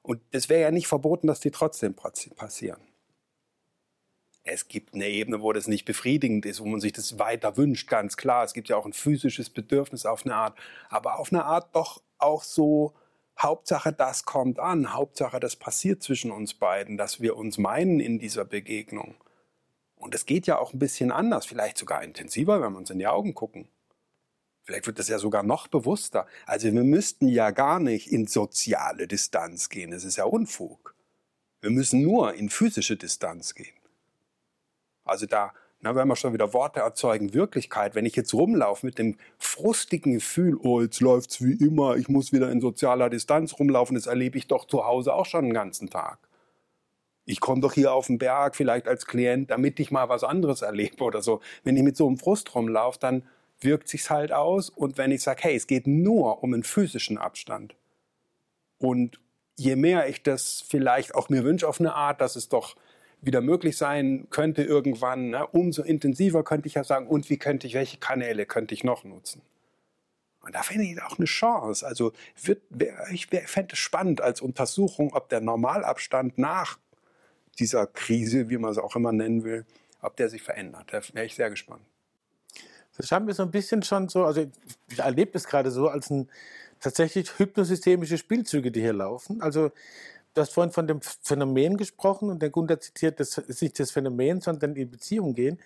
Und 0.00 0.22
es 0.30 0.48
wäre 0.48 0.62
ja 0.62 0.70
nicht 0.70 0.86
verboten, 0.86 1.26
dass 1.26 1.40
die 1.40 1.50
trotzdem 1.50 1.94
passieren. 1.94 2.80
Es 4.44 4.68
gibt 4.68 4.94
eine 4.94 5.06
Ebene, 5.06 5.42
wo 5.42 5.52
das 5.52 5.68
nicht 5.68 5.84
befriedigend 5.84 6.46
ist, 6.46 6.60
wo 6.60 6.64
man 6.64 6.80
sich 6.80 6.94
das 6.94 7.18
weiter 7.18 7.58
wünscht, 7.58 7.90
ganz 7.90 8.16
klar. 8.16 8.44
Es 8.44 8.54
gibt 8.54 8.70
ja 8.70 8.76
auch 8.78 8.86
ein 8.86 8.94
physisches 8.94 9.50
Bedürfnis 9.50 10.06
auf 10.06 10.24
eine 10.24 10.36
Art, 10.36 10.58
aber 10.88 11.18
auf 11.18 11.30
eine 11.30 11.44
Art 11.44 11.76
doch 11.76 12.00
auch 12.16 12.42
so, 12.42 12.94
Hauptsache, 13.38 13.92
das 13.92 14.24
kommt 14.24 14.58
an. 14.58 14.92
Hauptsache, 14.94 15.38
das 15.38 15.56
passiert 15.56 16.02
zwischen 16.02 16.30
uns 16.30 16.54
beiden, 16.54 16.96
dass 16.96 17.20
wir 17.20 17.36
uns 17.36 17.58
meinen 17.58 18.00
in 18.00 18.18
dieser 18.18 18.44
Begegnung. 18.44 19.14
Und 19.96 20.14
es 20.14 20.26
geht 20.26 20.46
ja 20.46 20.58
auch 20.58 20.72
ein 20.72 20.78
bisschen 20.78 21.10
anders, 21.12 21.46
vielleicht 21.46 21.78
sogar 21.78 22.02
intensiver, 22.02 22.60
wenn 22.60 22.72
wir 22.72 22.78
uns 22.78 22.90
in 22.90 22.98
die 22.98 23.06
Augen 23.06 23.34
gucken. 23.34 23.68
Vielleicht 24.62 24.86
wird 24.86 24.98
das 24.98 25.08
ja 25.08 25.18
sogar 25.18 25.42
noch 25.42 25.66
bewusster. 25.66 26.26
Also 26.46 26.72
wir 26.72 26.84
müssten 26.84 27.26
ja 27.28 27.52
gar 27.52 27.80
nicht 27.80 28.12
in 28.12 28.26
soziale 28.26 29.08
Distanz 29.08 29.70
gehen. 29.70 29.92
Das 29.92 30.04
ist 30.04 30.16
ja 30.16 30.24
Unfug. 30.24 30.94
Wir 31.60 31.70
müssen 31.70 32.02
nur 32.02 32.34
in 32.34 32.50
physische 32.50 32.96
Distanz 32.96 33.54
gehen. 33.54 33.74
Also 35.04 35.26
da 35.26 35.54
na, 35.80 35.94
wenn 35.94 36.08
wir 36.08 36.16
schon 36.16 36.32
wieder 36.32 36.52
Worte 36.52 36.80
erzeugen, 36.80 37.34
Wirklichkeit, 37.34 37.94
wenn 37.94 38.06
ich 38.06 38.16
jetzt 38.16 38.34
rumlaufe 38.34 38.84
mit 38.84 38.98
dem 38.98 39.16
frustigen 39.38 40.14
Gefühl, 40.14 40.56
oh, 40.60 40.80
jetzt 40.80 41.00
läuft's 41.00 41.42
wie 41.42 41.52
immer, 41.64 41.96
ich 41.96 42.08
muss 42.08 42.32
wieder 42.32 42.50
in 42.50 42.60
sozialer 42.60 43.10
Distanz 43.10 43.58
rumlaufen, 43.58 43.94
das 43.94 44.06
erlebe 44.06 44.38
ich 44.38 44.48
doch 44.48 44.66
zu 44.66 44.84
Hause 44.84 45.14
auch 45.14 45.26
schon 45.26 45.44
den 45.44 45.54
ganzen 45.54 45.88
Tag. 45.88 46.18
Ich 47.26 47.40
komme 47.40 47.60
doch 47.60 47.74
hier 47.74 47.92
auf 47.92 48.06
den 48.06 48.18
Berg 48.18 48.56
vielleicht 48.56 48.88
als 48.88 49.06
Klient, 49.06 49.50
damit 49.50 49.78
ich 49.78 49.90
mal 49.90 50.08
was 50.08 50.24
anderes 50.24 50.62
erlebe 50.62 51.04
oder 51.04 51.20
so. 51.20 51.40
Wenn 51.62 51.76
ich 51.76 51.82
mit 51.82 51.96
so 51.96 52.06
einem 52.06 52.16
Frust 52.16 52.54
rumlaufe, 52.54 52.98
dann 52.98 53.22
wirkt 53.60 53.88
sich's 53.88 54.08
halt 54.08 54.32
aus. 54.32 54.70
Und 54.70 54.96
wenn 54.96 55.12
ich 55.12 55.22
sage, 55.22 55.42
hey, 55.42 55.54
es 55.54 55.66
geht 55.66 55.86
nur 55.86 56.42
um 56.42 56.54
einen 56.54 56.62
physischen 56.62 57.18
Abstand. 57.18 57.76
Und 58.78 59.20
je 59.56 59.76
mehr 59.76 60.08
ich 60.08 60.22
das 60.22 60.64
vielleicht 60.66 61.14
auch 61.14 61.28
mir 61.28 61.44
wünsche 61.44 61.68
auf 61.68 61.80
eine 61.80 61.94
Art, 61.94 62.22
dass 62.22 62.34
es 62.34 62.48
doch 62.48 62.76
wieder 63.20 63.40
möglich 63.40 63.76
sein 63.76 64.26
könnte 64.30 64.62
irgendwann, 64.62 65.30
ne, 65.30 65.46
umso 65.46 65.82
intensiver 65.82 66.44
könnte 66.44 66.68
ich 66.68 66.74
ja 66.74 66.84
sagen, 66.84 67.06
und 67.06 67.30
wie 67.30 67.36
könnte 67.36 67.66
ich, 67.66 67.74
welche 67.74 67.98
Kanäle 67.98 68.46
könnte 68.46 68.74
ich 68.74 68.84
noch 68.84 69.04
nutzen? 69.04 69.42
Und 70.40 70.54
da 70.54 70.62
fände 70.62 70.84
ich 70.84 71.02
auch 71.02 71.18
eine 71.18 71.26
Chance. 71.26 71.86
Also 71.86 72.12
wird, 72.42 72.62
ich 73.12 73.26
fände 73.26 73.72
es 73.72 73.78
spannend 73.78 74.20
als 74.20 74.40
Untersuchung, 74.40 75.12
ob 75.12 75.28
der 75.28 75.40
Normalabstand 75.40 76.38
nach 76.38 76.78
dieser 77.58 77.86
Krise, 77.86 78.48
wie 78.48 78.56
man 78.56 78.70
es 78.70 78.78
auch 78.78 78.96
immer 78.96 79.12
nennen 79.12 79.44
will, 79.44 79.66
ob 80.00 80.16
der 80.16 80.28
sich 80.28 80.42
verändert. 80.42 80.86
Da 80.90 81.02
wäre 81.12 81.26
ich 81.26 81.34
sehr 81.34 81.50
gespannt. 81.50 81.82
Das 82.96 83.12
haben 83.12 83.26
wir 83.26 83.34
so 83.34 83.42
ein 83.42 83.50
bisschen 83.50 83.82
schon 83.82 84.08
so, 84.08 84.24
also 84.24 84.46
ich 84.90 84.98
erlebe 84.98 85.32
es 85.34 85.44
gerade 85.44 85.70
so 85.70 85.88
als 85.88 86.10
ein 86.10 86.28
tatsächlich 86.80 87.38
hypnosystemische 87.38 88.18
Spielzüge, 88.18 88.70
die 88.70 88.80
hier 88.80 88.92
laufen. 88.92 89.42
Also 89.42 89.70
Du 90.34 90.40
hast 90.40 90.52
vorhin 90.52 90.72
von 90.72 90.86
dem 90.86 91.00
Phänomen 91.00 91.76
gesprochen 91.76 92.30
und 92.30 92.40
der 92.40 92.50
Gunther 92.50 92.80
zitiert, 92.80 93.18
das 93.20 93.38
ist 93.38 93.62
nicht 93.62 93.78
das 93.80 93.90
Phänomen, 93.90 94.40
sondern 94.40 94.74
die 94.74 94.84
Beziehung 94.84 95.34
gehen. 95.34 95.58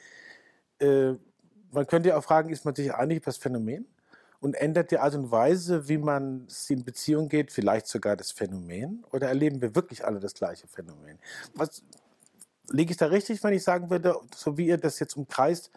Äh, 0.79 1.15
man 1.71 1.87
könnte 1.87 2.11
ja 2.11 2.17
auch 2.17 2.25
fragen, 2.25 2.51
ist 2.51 2.65
man 2.65 2.75
sich 2.75 2.93
einig 2.95 3.19
über 3.19 3.27
das 3.27 3.37
Phänomen? 3.37 3.87
Und 4.41 4.55
ändert 4.55 4.91
die 4.91 4.99
Art 4.99 5.15
und 5.15 5.31
Weise, 5.31 5.89
wie 5.89 5.99
man 5.99 6.49
in 6.69 6.85
Beziehung 6.85 7.29
geht, 7.29 7.53
vielleicht 7.53 7.87
sogar 7.87 8.17
das 8.17 8.33
Phänomen? 8.33 9.05
Oder 9.13 9.29
erleben 9.29 9.61
wir 9.61 9.75
wirklich 9.77 10.05
alle 10.05 10.19
das 10.19 10.35
gleiche 10.35 10.67
Phänomen? 10.67 11.19
Was, 11.55 11.83
liege 12.73 12.93
ich 12.93 12.97
da 12.97 13.07
richtig, 13.07 13.43
wenn 13.43 13.55
ich 13.55 13.63
sagen 13.63 13.91
würde, 13.91 14.17
so 14.35 14.57
wie 14.57 14.67
ihr 14.67 14.79
das 14.79 14.99
jetzt 14.99 15.17
umkreist, 15.17 15.71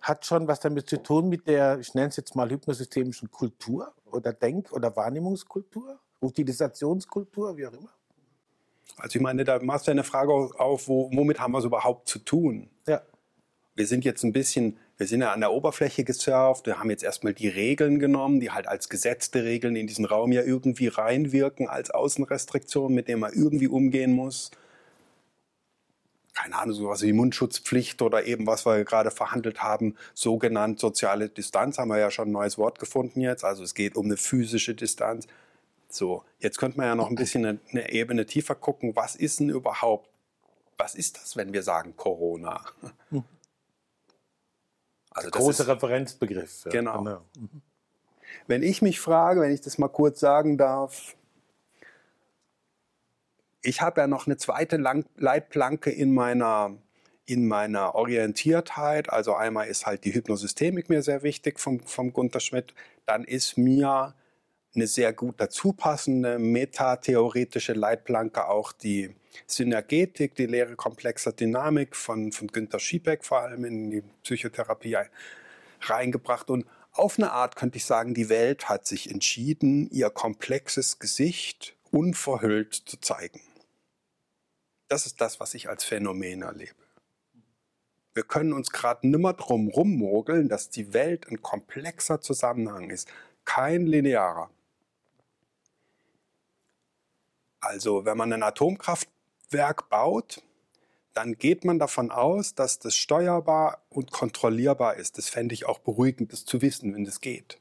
hat 0.00 0.26
schon 0.26 0.48
was 0.48 0.60
damit 0.60 0.88
zu 0.88 1.02
tun 1.02 1.28
mit 1.28 1.46
der, 1.46 1.78
ich 1.78 1.94
nenne 1.94 2.08
es 2.08 2.16
jetzt 2.16 2.34
mal 2.34 2.50
hypnosystemischen 2.50 3.30
Kultur 3.30 3.92
oder 4.10 4.32
Denk- 4.32 4.72
oder 4.72 4.94
Wahrnehmungskultur, 4.96 5.98
Utilisationskultur, 6.20 7.56
wie 7.56 7.66
auch 7.66 7.72
immer? 7.72 7.90
Also 8.98 9.16
ich 9.16 9.22
meine, 9.22 9.44
da 9.44 9.58
machst 9.62 9.86
du 9.86 9.90
eine 9.90 10.04
Frage 10.04 10.32
auf, 10.32 10.88
wo, 10.88 11.10
womit 11.12 11.40
haben 11.40 11.52
wir 11.52 11.58
es 11.58 11.64
überhaupt 11.64 12.08
zu 12.08 12.18
tun? 12.18 12.68
Ja. 12.86 13.02
Wir 13.74 13.86
sind 13.86 14.04
jetzt 14.04 14.22
ein 14.22 14.32
bisschen, 14.32 14.76
wir 14.98 15.06
sind 15.06 15.22
ja 15.22 15.32
an 15.32 15.40
der 15.40 15.52
Oberfläche 15.52 16.04
gesurft, 16.04 16.66
wir 16.66 16.78
haben 16.78 16.90
jetzt 16.90 17.02
erstmal 17.02 17.32
die 17.32 17.48
Regeln 17.48 17.98
genommen, 17.98 18.38
die 18.38 18.50
halt 18.50 18.68
als 18.68 18.88
gesetzte 18.88 19.44
Regeln 19.44 19.76
in 19.76 19.86
diesen 19.86 20.04
Raum 20.04 20.30
ja 20.30 20.42
irgendwie 20.42 20.88
reinwirken, 20.88 21.68
als 21.68 21.90
Außenrestriktion, 21.90 22.92
mit 22.92 23.08
denen 23.08 23.20
man 23.20 23.32
irgendwie 23.32 23.68
umgehen 23.68 24.12
muss. 24.12 24.50
Keine 26.34 26.58
Ahnung, 26.58 26.74
sowas 26.74 27.02
wie 27.02 27.12
Mundschutzpflicht 27.12 28.00
oder 28.02 28.26
eben, 28.26 28.46
was 28.46 28.64
wir 28.64 28.84
gerade 28.84 29.10
verhandelt 29.10 29.62
haben, 29.62 29.96
sogenannt 30.14 30.80
soziale 30.80 31.28
Distanz, 31.28 31.78
haben 31.78 31.88
wir 31.88 31.98
ja 31.98 32.10
schon 32.10 32.28
ein 32.28 32.32
neues 32.32 32.56
Wort 32.56 32.78
gefunden 32.78 33.20
jetzt. 33.20 33.44
Also 33.44 33.62
es 33.62 33.74
geht 33.74 33.96
um 33.96 34.06
eine 34.06 34.16
physische 34.16 34.74
Distanz. 34.74 35.26
So, 35.92 36.24
jetzt 36.38 36.58
könnte 36.58 36.78
man 36.78 36.86
ja 36.86 36.94
noch 36.94 37.10
ein 37.10 37.16
bisschen 37.16 37.44
eine, 37.44 37.58
eine 37.70 37.92
Ebene 37.92 38.24
tiefer 38.24 38.54
gucken. 38.54 38.96
Was 38.96 39.14
ist 39.14 39.40
denn 39.40 39.50
überhaupt, 39.50 40.08
was 40.78 40.94
ist 40.94 41.18
das, 41.18 41.36
wenn 41.36 41.52
wir 41.52 41.62
sagen 41.62 41.94
Corona? 41.96 42.64
Hm. 43.10 43.24
Also 45.10 45.30
Großer 45.30 45.68
Referenzbegriff. 45.68 46.64
Ja. 46.64 46.70
Genau. 46.70 46.98
genau. 46.98 47.22
Mhm. 47.36 47.62
Wenn 48.46 48.62
ich 48.62 48.80
mich 48.80 49.00
frage, 49.00 49.42
wenn 49.42 49.52
ich 49.52 49.60
das 49.60 49.76
mal 49.76 49.88
kurz 49.88 50.20
sagen 50.20 50.56
darf, 50.56 51.14
ich 53.60 53.82
habe 53.82 54.00
ja 54.00 54.06
noch 54.06 54.26
eine 54.26 54.38
zweite 54.38 54.76
Leitplanke 54.76 55.90
in 55.90 56.14
meiner, 56.14 56.74
in 57.26 57.46
meiner 57.46 57.94
Orientiertheit. 57.94 59.10
Also 59.10 59.34
einmal 59.34 59.68
ist 59.68 59.84
halt 59.84 60.04
die 60.04 60.14
Hypnosystemik 60.14 60.88
mir 60.88 61.02
sehr 61.02 61.22
wichtig 61.22 61.60
vom, 61.60 61.80
vom 61.80 62.14
Gunther 62.14 62.40
Schmidt. 62.40 62.74
Dann 63.04 63.24
ist 63.24 63.58
mir 63.58 64.14
eine 64.74 64.86
sehr 64.86 65.12
gut 65.12 65.34
dazu 65.38 65.72
passende 65.72 66.38
metatheoretische 66.38 67.74
Leitplanke 67.74 68.46
auch 68.48 68.72
die 68.72 69.14
Synergetik, 69.46 70.34
die 70.34 70.46
Lehre 70.46 70.76
komplexer 70.76 71.32
Dynamik 71.32 71.96
von, 71.96 72.32
von 72.32 72.48
Günter 72.48 72.78
Schiebeck 72.78 73.24
vor 73.24 73.40
allem 73.40 73.64
in 73.64 73.90
die 73.90 74.02
Psychotherapie 74.22 74.96
reingebracht. 75.80 76.50
Und 76.50 76.66
auf 76.92 77.18
eine 77.18 77.32
Art 77.32 77.56
könnte 77.56 77.78
ich 77.78 77.84
sagen, 77.84 78.14
die 78.14 78.28
Welt 78.28 78.68
hat 78.68 78.86
sich 78.86 79.10
entschieden, 79.10 79.90
ihr 79.90 80.10
komplexes 80.10 80.98
Gesicht 80.98 81.76
unverhüllt 81.90 82.74
zu 82.74 82.98
zeigen. 83.00 83.40
Das 84.88 85.06
ist 85.06 85.20
das, 85.20 85.40
was 85.40 85.54
ich 85.54 85.68
als 85.68 85.84
Phänomen 85.84 86.42
erlebe. 86.42 86.74
Wir 88.14 88.24
können 88.24 88.52
uns 88.52 88.70
gerade 88.70 89.08
nimmer 89.08 89.32
drum 89.32 89.68
rummogeln, 89.68 90.50
dass 90.50 90.68
die 90.68 90.92
Welt 90.92 91.28
ein 91.30 91.40
komplexer 91.40 92.20
Zusammenhang 92.20 92.90
ist, 92.90 93.08
kein 93.46 93.86
linearer. 93.86 94.50
Also 97.62 98.04
wenn 98.04 98.18
man 98.18 98.32
ein 98.32 98.42
Atomkraftwerk 98.42 99.88
baut, 99.88 100.42
dann 101.14 101.38
geht 101.38 101.64
man 101.64 101.78
davon 101.78 102.10
aus, 102.10 102.54
dass 102.54 102.80
das 102.80 102.96
steuerbar 102.96 103.82
und 103.88 104.10
kontrollierbar 104.10 104.96
ist. 104.96 105.16
Das 105.16 105.28
fände 105.28 105.54
ich 105.54 105.66
auch 105.66 105.78
beruhigend, 105.78 106.32
das 106.32 106.44
zu 106.44 106.60
wissen, 106.60 106.92
wenn 106.94 107.04
das 107.04 107.20
geht. 107.20 107.60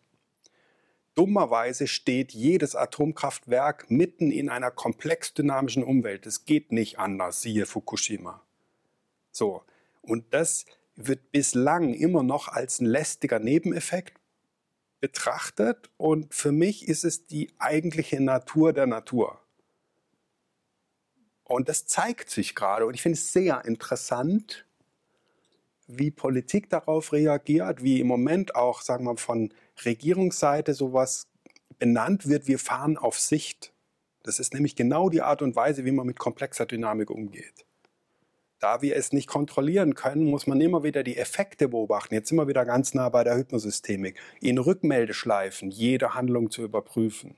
Dummerweise 1.13 1.87
steht 1.87 2.31
jedes 2.31 2.75
Atomkraftwerk 2.75 3.91
mitten 3.91 4.31
in 4.31 4.49
einer 4.49 4.71
komplex 4.71 5.33
dynamischen 5.33 5.83
Umwelt. 5.83 6.25
Es 6.25 6.45
geht 6.45 6.71
nicht 6.71 6.97
anders, 6.97 7.41
siehe 7.41 7.65
Fukushima. 7.65 8.41
So. 9.31 9.61
Und 10.01 10.33
das 10.33 10.65
wird 10.95 11.31
bislang 11.31 11.93
immer 11.93 12.23
noch 12.23 12.47
als 12.47 12.79
ein 12.79 12.85
lästiger 12.85 13.37
Nebeneffekt 13.37 14.19
betrachtet. 14.99 15.91
Und 15.97 16.33
für 16.33 16.51
mich 16.51 16.87
ist 16.87 17.03
es 17.03 17.27
die 17.27 17.51
eigentliche 17.59 18.19
Natur 18.19 18.73
der 18.73 18.87
Natur. 18.87 19.40
Und 21.51 21.69
das 21.69 21.85
zeigt 21.85 22.29
sich 22.29 22.55
gerade. 22.55 22.85
Und 22.85 22.93
ich 22.93 23.01
finde 23.01 23.17
es 23.17 23.33
sehr 23.33 23.65
interessant, 23.65 24.65
wie 25.87 26.09
Politik 26.09 26.69
darauf 26.69 27.11
reagiert, 27.11 27.83
wie 27.83 27.99
im 27.99 28.07
Moment 28.07 28.55
auch, 28.55 28.81
sagen 28.81 29.05
wir, 29.05 29.17
von 29.17 29.53
Regierungsseite 29.83 30.73
sowas 30.73 31.27
benannt 31.77 32.27
wird, 32.27 32.47
wir 32.47 32.59
fahren 32.59 32.97
auf 32.97 33.19
Sicht. 33.19 33.73
Das 34.23 34.39
ist 34.39 34.53
nämlich 34.53 34.75
genau 34.75 35.09
die 35.09 35.21
Art 35.21 35.41
und 35.41 35.55
Weise, 35.55 35.83
wie 35.83 35.91
man 35.91 36.07
mit 36.07 36.19
komplexer 36.19 36.65
Dynamik 36.65 37.09
umgeht. 37.09 37.65
Da 38.59 38.81
wir 38.81 38.95
es 38.95 39.11
nicht 39.11 39.27
kontrollieren 39.27 39.95
können, 39.95 40.25
muss 40.25 40.47
man 40.47 40.61
immer 40.61 40.83
wieder 40.83 41.03
die 41.03 41.17
Effekte 41.17 41.67
beobachten. 41.67 42.13
Jetzt 42.13 42.29
sind 42.29 42.37
wir 42.37 42.47
wieder 42.47 42.63
ganz 42.63 42.93
nah 42.93 43.09
bei 43.09 43.23
der 43.23 43.35
Hypnosystemik. 43.35 44.19
In 44.39 44.59
Rückmeldeschleifen 44.59 45.71
jede 45.71 46.13
Handlung 46.13 46.51
zu 46.51 46.61
überprüfen. 46.61 47.35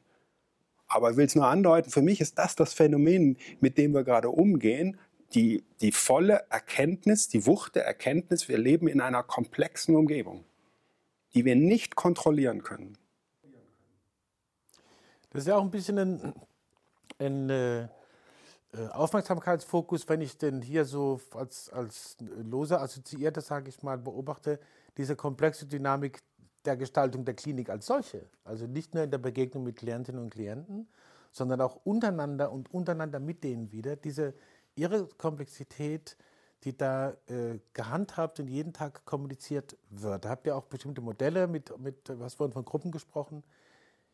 Aber 0.94 1.10
ich 1.10 1.18
will 1.18 1.26
es 1.26 1.34
nur 1.34 1.48
andeuten, 1.48 1.90
für 1.90 2.04
mich 2.04 2.22
ist 2.22 2.38
das 2.38 2.56
das 2.56 2.74
Phänomen, 2.74 3.38
mit 3.60 3.80
dem 3.80 3.94
wir 3.94 4.04
gerade 4.04 4.30
umgehen. 4.30 5.00
Die, 5.34 5.64
die 5.82 5.92
volle 5.92 6.46
Erkenntnis, 6.52 7.28
die 7.28 7.48
Wucht 7.48 7.76
der 7.76 7.86
Erkenntnis, 7.88 8.48
wir 8.48 8.60
leben 8.60 8.88
in 8.88 9.02
einer 9.02 9.24
komplexen 9.24 9.96
Umgebung, 9.96 10.46
die 11.34 11.46
wir 11.46 11.56
nicht 11.56 11.96
kontrollieren 11.96 12.62
können. 12.62 12.96
Das 15.32 15.42
ist 15.42 15.48
ja 15.48 15.56
auch 15.56 15.64
ein 15.64 15.72
bisschen 15.72 15.98
ein, 15.98 16.34
ein 17.18 17.50
äh, 17.50 17.88
Aufmerksamkeitsfokus, 18.92 20.08
wenn 20.08 20.22
ich 20.22 20.38
denn 20.38 20.62
hier 20.62 20.86
so 20.86 21.20
als, 21.32 21.70
als 21.70 22.18
loser 22.20 22.82
Assoziierter, 22.82 23.42
sage 23.42 23.70
ich 23.70 23.82
mal, 23.82 23.98
beobachte, 23.98 24.60
diese 24.98 25.16
komplexe 25.16 25.66
Dynamik 25.66 26.20
der 26.66 26.78
Gestaltung 26.78 27.26
der 27.26 27.34
Klinik 27.34 27.70
als 27.70 27.86
solche. 27.86 28.26
Also 28.44 28.68
nicht 28.68 28.94
nur 28.94 29.04
in 29.04 29.12
der 29.12 29.18
Begegnung 29.18 29.64
mit 29.64 29.78
Klientinnen 29.78 30.22
und 30.22 30.30
Klienten, 30.30 30.88
sondern 31.32 31.62
auch 31.62 31.80
untereinander 31.84 32.52
und 32.52 32.74
untereinander 32.74 33.20
mit 33.20 33.44
denen 33.44 33.72
wieder. 33.72 33.96
Diese 33.96 34.34
ihre 34.76 35.08
Komplexität, 35.18 36.18
die 36.64 36.76
da 36.76 37.12
äh, 37.28 37.60
gehandhabt 37.74 38.40
und 38.40 38.48
jeden 38.48 38.74
Tag 38.74 39.06
kommuniziert 39.06 39.78
wird. 39.90 40.26
Da 40.26 40.30
habt 40.30 40.48
ihr 40.48 40.56
auch 40.56 40.66
bestimmte 40.66 41.02
Modelle 41.02 41.48
mit, 41.48 41.78
mit 41.80 41.98
was 42.08 42.36
vorhin 42.36 42.54
von 42.54 42.66
Gruppen 42.66 42.92
gesprochen. 42.92 43.44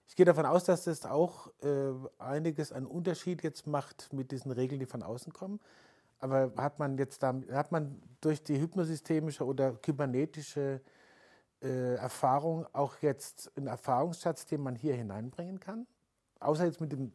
Ich 0.08 0.16
gehe 0.16 0.26
davon 0.26 0.46
aus, 0.48 0.64
dass 0.64 0.86
das 0.86 1.06
auch 1.06 1.52
äh, 1.62 1.92
einiges 2.18 2.72
an 2.72 2.88
Unterschied 2.88 3.44
jetzt 3.44 3.68
macht 3.68 4.12
mit 4.12 4.32
diesen 4.32 4.52
Regeln, 4.52 4.80
die 4.80 4.88
von 4.88 5.04
außen 5.04 5.32
kommen. 5.34 5.60
Aber 6.20 6.52
hat 6.58 6.80
man 6.80 6.98
jetzt 6.98 7.22
da, 7.22 7.40
hat 7.52 7.72
man 7.72 8.02
durch 8.20 8.44
die 8.44 8.60
hypnosystemische 8.60 9.46
oder 9.46 9.74
kybernetische 9.74 10.82
äh, 11.62 11.96
Erfahrung 11.96 12.66
auch 12.74 12.98
jetzt 13.02 13.52
einen 13.56 13.68
Erfahrungsschatz, 13.68 14.46
den 14.46 14.62
man 14.62 14.76
hier 14.76 14.96
hineinbringen 14.96 15.60
kann? 15.60 15.88
Außer 16.40 16.66
jetzt 16.66 16.82
mit 16.82 16.92
dem 16.92 17.12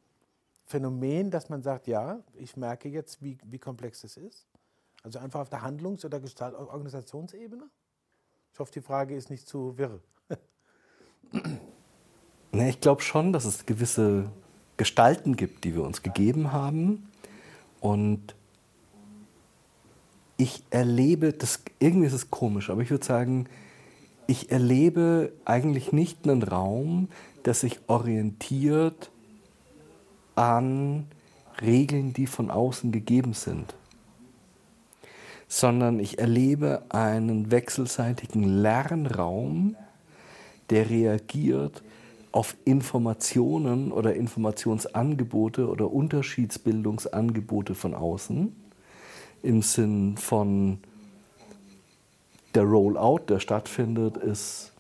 Phänomen, 0.67 1.31
dass 1.31 1.49
man 1.49 1.63
sagt, 1.63 1.87
ja, 1.87 2.21
ich 2.35 2.57
merke 2.57 2.89
jetzt, 2.89 3.23
wie, 3.23 3.39
wie 3.45 3.59
komplex 3.59 4.01
das 4.01 4.17
ist. 4.17 4.47
Also 5.03 5.19
einfach 5.19 5.41
auf 5.41 5.51
der 5.51 5.63
Handlungs- 5.63 6.05
oder 6.05 6.21
Gestalt 6.21 6.55
Organisationsebene? 6.55 7.65
Ich 8.53 8.59
hoffe, 8.59 8.73
die 8.73 8.81
Frage 8.81 9.15
ist 9.15 9.31
nicht 9.31 9.47
zu 9.47 9.77
wirr. 9.77 10.01
Na, 12.53 12.69
ich 12.69 12.81
glaube 12.81 13.03
schon, 13.03 13.33
dass 13.33 13.45
es 13.45 13.67
gewisse 13.67 14.31
Gestalten 14.77 15.37
gibt, 15.37 15.65
die 15.65 15.75
wir 15.75 15.83
uns 15.83 16.03
gegeben 16.03 16.53
haben. 16.53 17.11
Und 17.81 18.35
ich 20.37 20.63
erlebe, 20.71 21.33
das, 21.33 21.61
irgendwie 21.79 22.07
ist 22.07 22.13
es 22.13 22.31
komisch, 22.31 22.71
aber 22.71 22.81
ich 22.81 22.91
würde 22.91 23.05
sagen, 23.05 23.49
ich 24.27 24.51
erlebe 24.51 25.33
eigentlich 25.45 25.93
nicht 25.93 26.29
einen 26.29 26.43
Raum, 26.43 27.09
der 27.45 27.55
sich 27.55 27.79
orientiert 27.87 29.11
an 30.35 31.07
Regeln, 31.61 32.13
die 32.13 32.27
von 32.27 32.51
außen 32.51 32.91
gegeben 32.91 33.35
sind, 33.35 33.75
sondern 35.47 36.01
ich 36.01 36.19
erlebe 36.19 36.83
einen 36.89 37.51
wechselseitigen 37.51 38.43
Lernraum, 38.43 39.77
der 40.71 40.91
reagiert 40.91 41.83
auf 42.33 42.57
Informationen 42.65 43.93
oder 43.93 44.15
Informationsangebote 44.15 45.69
oder 45.69 45.93
Unterschiedsbildungsangebote 45.93 47.77
von 47.77 47.95
außen 47.95 48.57
im 49.43 49.63
Sinn 49.63 50.17
von 50.17 50.79
der 52.55 52.65
Rollout, 52.65 53.25
der 53.29 53.41
stattfindet, 53.41 54.17
ist, 54.17 54.73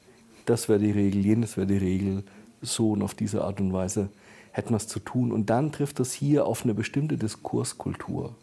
das 0.46 0.68
wäre 0.68 0.78
die 0.78 0.90
Regel, 0.90 1.24
jenes 1.24 1.56
wäre 1.56 1.66
die 1.66 1.78
Regel, 1.78 2.24
so 2.60 2.92
und 2.92 3.02
auf 3.02 3.14
diese 3.14 3.44
Art 3.44 3.60
und 3.60 3.72
Weise 3.72 4.08
hätten 4.52 4.70
wir 4.70 4.76
es 4.76 4.88
zu 4.88 5.00
tun. 5.00 5.32
Und 5.32 5.50
dann 5.50 5.72
trifft 5.72 6.00
das 6.00 6.12
hier 6.12 6.46
auf 6.46 6.64
eine 6.64 6.74
bestimmte 6.74 7.16
Diskurskultur, 7.16 8.34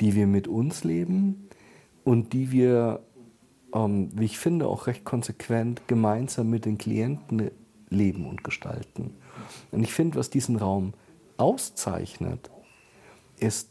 die 0.00 0.14
wir 0.14 0.26
mit 0.26 0.48
uns 0.48 0.84
leben 0.84 1.48
und 2.04 2.32
die 2.32 2.52
wir, 2.52 3.00
ähm, 3.74 4.10
wie 4.14 4.24
ich 4.24 4.38
finde, 4.38 4.68
auch 4.68 4.86
recht 4.86 5.04
konsequent 5.04 5.88
gemeinsam 5.88 6.48
mit 6.48 6.64
den 6.64 6.78
Klienten 6.78 7.50
leben 7.90 8.26
und 8.26 8.44
gestalten. 8.44 9.14
Und 9.72 9.82
ich 9.82 9.92
finde, 9.92 10.18
was 10.18 10.30
diesen 10.30 10.56
Raum 10.56 10.94
auszeichnet, 11.36 12.50
ist 13.38 13.68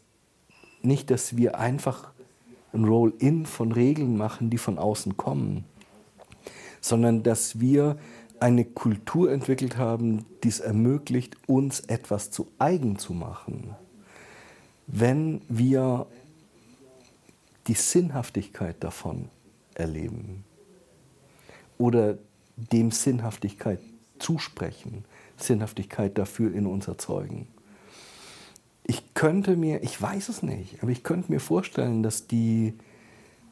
nicht, 0.81 1.09
dass 1.09 1.37
wir 1.37 1.57
einfach 1.57 2.11
ein 2.75 2.85
Roll-in 2.85 3.45
von 3.45 3.71
Regeln 3.71 4.17
machen, 4.17 4.49
die 4.49 4.57
von 4.57 4.77
außen 4.77 5.17
kommen, 5.17 5.65
sondern 6.81 7.23
dass 7.23 7.59
wir 7.59 7.97
eine 8.39 8.65
Kultur 8.65 9.31
entwickelt 9.31 9.77
haben, 9.77 10.25
die 10.43 10.49
es 10.49 10.59
ermöglicht, 10.59 11.37
uns 11.47 11.79
etwas 11.81 12.31
zu 12.31 12.47
eigen 12.59 12.99
zu 12.99 13.13
machen. 13.13 13.75
Wenn 14.87 15.41
wir 15.47 16.05
die 17.67 17.73
Sinnhaftigkeit 17.73 18.83
davon 18.83 19.29
erleben 19.73 20.43
oder 21.77 22.17
dem 22.55 22.91
Sinnhaftigkeit 22.91 23.79
zusprechen, 24.19 25.05
Sinnhaftigkeit 25.37 26.17
dafür 26.17 26.53
in 26.53 26.67
uns 26.67 26.87
erzeugen 26.87 27.47
ich 28.87 29.15
könnte 29.15 29.55
mir, 29.55 29.81
ich 29.83 29.99
weiß 29.99 30.29
es 30.29 30.43
nicht, 30.43 30.81
aber 30.81 30.91
ich 30.91 31.01
könnte 31.03 31.31
mir 31.31 31.39
vorstellen, 31.39 32.03
dass 32.03 32.27
die 32.27 32.75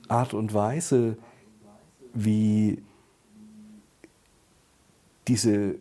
Art 0.07 0.35
und 0.35 0.53
Weise, 0.53 1.17
wie 2.13 2.83
diese, 5.27 5.75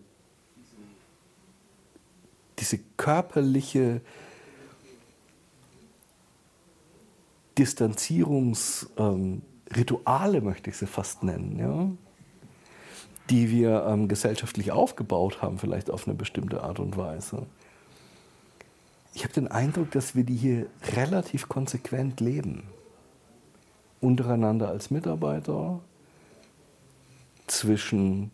diese 2.59 2.79
körperliche 2.97 4.01
Distanzierungsrituale, 7.59 10.39
ähm, 10.39 10.45
möchte 10.45 10.71
ich 10.71 10.79
sie 10.79 10.87
fast 10.87 11.23
nennen, 11.23 11.59
ja, 11.59 11.91
die 13.29 13.51
wir 13.51 13.85
ähm, 13.87 14.09
gesellschaftlich 14.09 14.73
aufgebaut 14.73 15.43
haben, 15.43 15.59
vielleicht 15.59 15.91
auf 15.91 16.09
eine 16.09 16.17
bestimmte 16.17 16.63
Art 16.63 16.79
und 16.79 16.97
Weise 16.97 17.45
ich 19.15 19.25
habe 19.25 19.35
den 19.35 19.49
Eindruck, 19.49 19.91
dass 19.91 20.15
wir 20.15 20.25
die 20.25 20.37
hier 20.37 20.67
relativ 20.95 21.49
konsequent 21.49 22.21
leben. 22.21 22.65
Untereinander 24.01 24.69
als 24.69 24.91
Mitarbeiter, 24.91 25.81
zwischen 27.47 28.31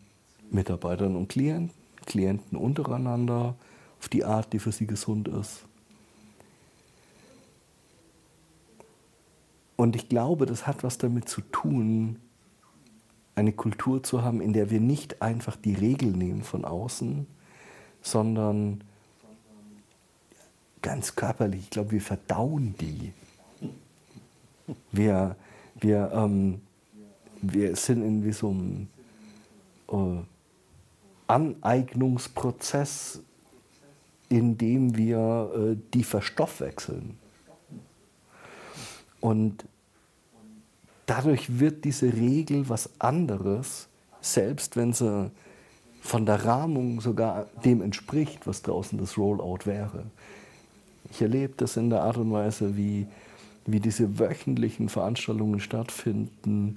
Mitarbeitern 0.51 1.17
und 1.17 1.29
Klienten, 1.29 1.77
Klienten 2.07 2.57
untereinander, 2.57 3.55
auf 3.99 4.09
die 4.09 4.25
Art, 4.25 4.53
die 4.53 4.61
für 4.61 4.73
sie 4.73 4.87
gesund 4.87 5.29
ist. 5.29 5.65
Und 9.77 9.95
ich 9.97 10.09
glaube, 10.09 10.47
das 10.47 10.67
hat 10.67 10.83
was 10.83 10.99
damit 10.99 11.29
zu 11.29 11.41
tun, 11.41 12.19
eine 13.35 13.53
Kultur 13.53 14.03
zu 14.03 14.23
haben, 14.23 14.41
in 14.41 14.53
der 14.53 14.71
wir 14.71 14.81
nicht 14.81 15.23
einfach 15.23 15.57
die 15.57 15.75
Regel 15.75 16.11
nehmen 16.11 16.43
von 16.43 16.65
außen, 16.65 17.27
sondern 18.03 18.83
ganz 20.83 21.15
körperlich. 21.15 21.61
Ich 21.65 21.71
glaube, 21.71 21.93
wir 21.93 22.01
verdauen 22.01 22.75
die. 22.81 23.13
Wir, 24.93 25.37
wir, 25.81 26.11
ähm, 26.13 26.61
wir 27.41 27.77
sind 27.77 28.03
in 28.03 28.25
wie 28.25 28.33
so 28.33 28.51
einem 28.51 28.89
äh, 29.91 30.23
Aneignungsprozess 31.27 33.21
indem 34.29 34.97
wir 34.97 35.51
äh, 35.55 35.77
die 35.95 36.05
verstoffwechseln. 36.05 37.19
Und 39.21 39.65
dadurch 41.07 41.59
wird 41.59 41.85
diese 41.85 42.13
Regel 42.13 42.69
was 42.69 42.91
anderes, 43.01 43.89
selbst 44.21 44.77
wenn 44.77 44.93
sie 44.93 45.31
von 46.01 46.27
der 46.27 46.45
Rahmung 46.45 47.01
sogar 47.01 47.47
dem 47.65 47.83
entspricht, 47.83 48.47
was 48.47 48.63
draußen 48.63 48.99
das 48.99 49.19
Rollout 49.19 49.61
wäre. 49.65 50.05
Ich 51.11 51.23
erlebe 51.23 51.55
das 51.57 51.77
in 51.77 51.91
der 51.91 52.03
Art 52.03 52.17
und 52.17 52.33
Weise, 52.33 52.77
wie, 52.77 53.07
wie 53.67 53.81
diese 53.81 54.19
wöchentlichen 54.19 54.89
Veranstaltungen 54.89 55.61
stattfinden, 55.61 56.77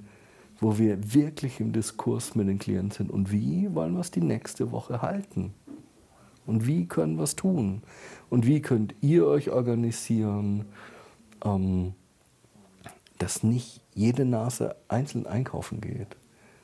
wo 0.60 0.78
wir 0.78 1.14
wirklich 1.14 1.60
im 1.60 1.72
Diskurs 1.72 2.34
mit 2.34 2.48
den 2.48 2.58
Klienten 2.58 2.90
sind. 2.92 3.10
Und 3.10 3.32
wie 3.32 3.74
wollen 3.74 3.94
wir 3.94 4.00
es 4.00 4.10
die 4.10 4.20
nächste 4.20 4.70
Woche 4.70 5.02
halten? 5.02 5.52
Und 6.46 6.66
wie 6.66 6.86
können 6.86 7.16
wir 7.16 7.24
es 7.24 7.36
tun? 7.36 7.82
Und 8.30 8.46
wie 8.46 8.62
könnt 8.62 8.94
ihr 9.00 9.26
euch 9.26 9.50
organisieren, 9.50 10.66
ähm, 11.44 11.94
dass 13.18 13.42
nicht 13.42 13.80
jede 13.94 14.24
Nase 14.24 14.76
einzeln 14.88 15.26
einkaufen 15.26 15.80
geht? 15.80 16.16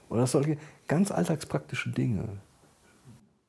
Oder 0.09 0.27
solche 0.27 0.57
ganz 0.87 1.11
alltagspraktische 1.11 1.91
Dinge. 1.91 2.25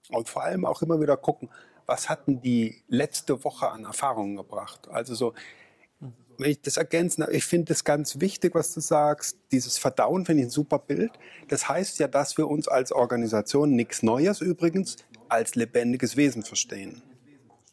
Und 0.09 0.27
vor 0.27 0.43
allem 0.43 0.65
auch 0.65 0.81
immer 0.81 0.99
wieder 0.99 1.15
gucken, 1.17 1.49
was 1.89 2.07
hatten 2.07 2.39
die 2.39 2.83
letzte 2.87 3.43
Woche 3.43 3.69
an 3.69 3.83
Erfahrungen 3.83 4.35
gebracht? 4.35 4.87
Also 4.91 5.15
so, 5.15 5.33
wenn 6.37 6.51
ich 6.51 6.61
das 6.61 6.77
ergänzen 6.77 7.25
ich 7.31 7.43
finde 7.43 7.65
das 7.65 7.83
ganz 7.83 8.19
wichtig, 8.19 8.53
was 8.53 8.73
du 8.75 8.79
sagst. 8.79 9.39
Dieses 9.51 9.79
Verdauen 9.79 10.23
finde 10.25 10.43
ich 10.43 10.47
ein 10.47 10.51
super 10.51 10.77
Bild. 10.77 11.11
Das 11.47 11.67
heißt 11.67 11.97
ja, 11.97 12.07
dass 12.07 12.37
wir 12.37 12.47
uns 12.47 12.67
als 12.67 12.91
Organisation 12.91 13.75
nichts 13.75 14.03
Neues 14.03 14.39
übrigens 14.39 14.97
als 15.29 15.55
lebendiges 15.55 16.15
Wesen 16.15 16.43
verstehen. 16.43 17.01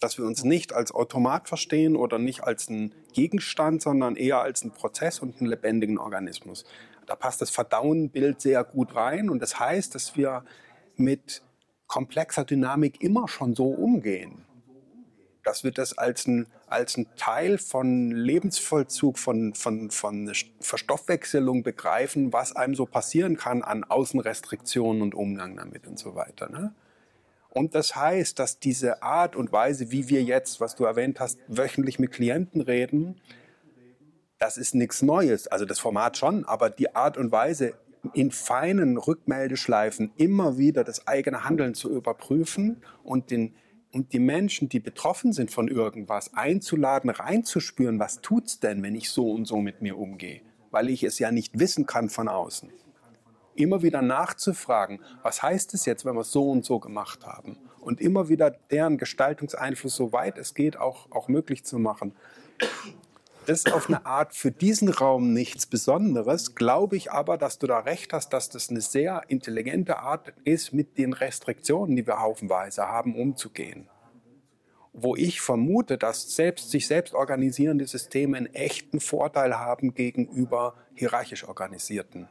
Dass 0.00 0.16
wir 0.16 0.24
uns 0.24 0.44
nicht 0.44 0.72
als 0.72 0.92
Automat 0.92 1.46
verstehen 1.46 1.94
oder 1.94 2.18
nicht 2.18 2.42
als 2.42 2.70
ein 2.70 2.94
Gegenstand, 3.12 3.83
sondern 3.83 4.16
eher 4.16 4.40
als 4.40 4.62
einen 4.62 4.72
Prozess 4.72 5.18
und 5.20 5.38
einen 5.38 5.50
lebendigen 5.50 5.98
Organismus. 5.98 6.64
Da 7.07 7.16
passt 7.16 7.42
das 7.42 7.50
Verdauen-Bild 7.50 8.40
sehr 8.40 8.64
gut 8.64 8.94
rein 8.94 9.29
und 9.29 9.40
das 9.42 9.61
heißt, 9.61 9.94
dass 9.94 10.16
wir 10.16 10.44
mit 10.96 11.42
komplexer 11.87 12.44
Dynamik 12.44 13.03
immer 13.03 13.29
schon 13.29 13.55
so 13.55 13.66
umgehen. 13.66 14.44
Dass 15.44 15.62
wir 15.62 15.70
das 15.70 15.96
als 15.96 16.27
ein, 16.27 16.46
als 16.66 16.96
ein 16.96 17.07
Teil 17.16 17.59
von 17.59 18.11
Lebensvollzug, 18.11 19.18
von, 19.18 19.55
von, 19.55 19.90
von 19.90 20.33
Verstoffwechselung 20.61 21.62
begreifen, 21.62 22.33
was 22.33 22.57
einem 22.57 22.75
so 22.75 22.87
passieren 22.87 23.37
kann 23.37 23.62
an 23.62 23.85
Außenrestriktionen 23.85 25.03
und 25.03 25.14
Umgang 25.14 25.57
damit 25.57 25.87
und 25.87 25.99
so 25.99 26.16
weiter. 26.16 26.49
Ne? 26.49 26.75
Und 27.57 27.75
das 27.75 27.96
heißt, 27.96 28.38
dass 28.38 28.59
diese 28.59 29.03
Art 29.03 29.35
und 29.35 29.51
Weise, 29.51 29.90
wie 29.90 30.09
wir 30.09 30.22
jetzt, 30.22 30.61
was 30.61 30.75
du 30.75 30.85
erwähnt 30.85 31.20
hast, 31.20 31.38
wöchentlich 31.49 31.99
mit 31.99 32.12
Klienten 32.12 32.61
reden, 32.61 33.18
das 34.38 34.59
ist 34.59 34.75
nichts 34.75 35.01
Neues. 35.01 35.46
Also 35.46 35.64
das 35.64 35.79
Format 35.79 36.18
schon, 36.18 36.44
aber 36.44 36.68
die 36.68 36.94
Art 36.94 37.16
und 37.16 37.33
Weise, 37.33 37.72
in 38.14 38.31
feinen 38.31 38.97
Rückmeldeschleifen 38.97 40.12
immer 40.16 40.59
wieder 40.59 40.85
das 40.85 41.07
eigene 41.07 41.45
Handeln 41.45 41.75
zu 41.75 41.90
überprüfen 41.90 42.83
und, 43.03 43.31
den, 43.31 43.55
und 43.92 44.12
die 44.12 44.19
Menschen, 44.19 44.69
die 44.69 44.81
betroffen 44.81 45.33
sind 45.33 45.51
von 45.51 45.69
irgendwas, 45.69 46.35
einzuladen, 46.35 47.11
reinzuspüren, 47.11 47.99
was 47.99 48.21
tut's 48.21 48.61
denn, 48.61 48.83
wenn 48.83 48.95
ich 48.95 49.11
so 49.11 49.31
und 49.31 49.47
so 49.47 49.59
mit 49.59 49.83
mir 49.83 49.99
umgehe, 49.99 50.40
weil 50.71 50.90
ich 50.90 51.03
es 51.05 51.19
ja 51.19 51.31
nicht 51.31 51.59
wissen 51.59 51.87
kann 51.87 52.11
von 52.11 52.29
außen. 52.29 52.71
Immer 53.55 53.83
wieder 53.83 54.03
nachzufragen, 54.03 55.01
was 55.23 55.42
heißt 55.42 55.73
es 55.75 55.87
jetzt, 55.87 56.05
wenn 56.05 56.14
wir 56.14 56.21
es 56.21 56.33
so 56.33 56.51
und 56.51 56.64
so 56.64 56.79
gemacht 56.79 57.25
haben? 57.25 57.59
Und 57.81 58.01
immer 58.01 58.29
wieder 58.29 58.51
deren 58.51 58.99
Gestaltungseinfluss, 58.99 59.97
soweit 59.97 60.38
es 60.38 60.55
geht, 60.55 60.77
auch, 60.77 61.11
auch 61.11 61.29
möglich 61.29 61.64
zu 61.64 61.79
machen 61.79 62.12
ist 63.49 63.73
auf 63.73 63.89
eine 63.89 64.05
Art 64.07 64.35
für 64.35 64.51
diesen 64.51 64.89
Raum 64.89 65.33
nichts 65.33 65.67
Besonderes, 65.67 66.55
glaube 66.55 66.97
ich 66.97 67.13
aber, 67.13 67.39
dass 67.39 67.59
du 67.59 67.67
da 67.67 67.81
recht 67.81 68.13
hast, 68.13 68.31
dass 68.31 68.49
das 68.49 68.71
eine 68.71 68.81
sehr 68.81 69.23
intelligente 69.29 69.99
Art 69.99 70.33
ist, 70.45 70.73
mit 70.73 70.99
den 70.99 71.13
Restriktionen, 71.13 71.97
die 71.97 72.07
wir 72.07 72.21
haufenweise 72.21 72.87
haben, 72.87 73.15
umzugehen. 73.15 73.89
Wo 74.93 75.15
ich 75.15 75.41
vermute, 75.41 75.99
dass 75.99 76.35
selbst, 76.35 76.71
sich 76.71 76.87
selbst 76.87 77.15
organisierende 77.15 77.87
Systeme 77.87 78.37
einen 78.37 78.55
echten 78.55 79.01
Vorteil 79.01 79.59
haben 79.59 79.95
gegenüber 79.95 80.75
hierarchisch 80.95 81.47
organisierten 81.47 82.29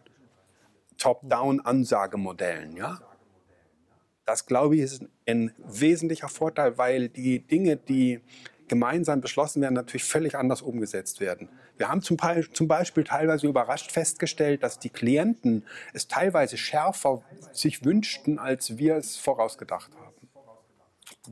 Top-Down-Ansagemodellen, 0.97 2.75
ja? 2.75 2.99
Das, 4.25 4.47
glaube 4.47 4.75
ich, 4.75 4.81
ist 4.81 5.05
ein 5.27 5.53
wesentlicher 5.57 6.29
Vorteil, 6.29 6.79
weil 6.79 7.09
die 7.09 7.45
Dinge, 7.45 7.77
die 7.77 8.21
gemeinsam 8.67 9.21
beschlossen 9.21 9.61
werden, 9.61 9.73
natürlich 9.73 10.03
völlig 10.03 10.35
anders 10.35 10.61
umgesetzt 10.61 11.19
werden. 11.19 11.49
Wir 11.77 11.89
haben 11.89 12.01
zum, 12.01 12.17
zum 12.53 12.67
Beispiel 12.67 13.03
teilweise 13.03 13.47
überrascht 13.47 13.91
festgestellt, 13.91 14.63
dass 14.63 14.79
die 14.79 14.89
Klienten 14.89 15.65
es 15.93 16.07
teilweise 16.07 16.57
schärfer 16.57 17.21
sich 17.51 17.83
wünschten, 17.83 18.39
als 18.39 18.77
wir 18.77 18.95
es 18.95 19.17
vorausgedacht 19.17 19.91
haben 19.95 20.04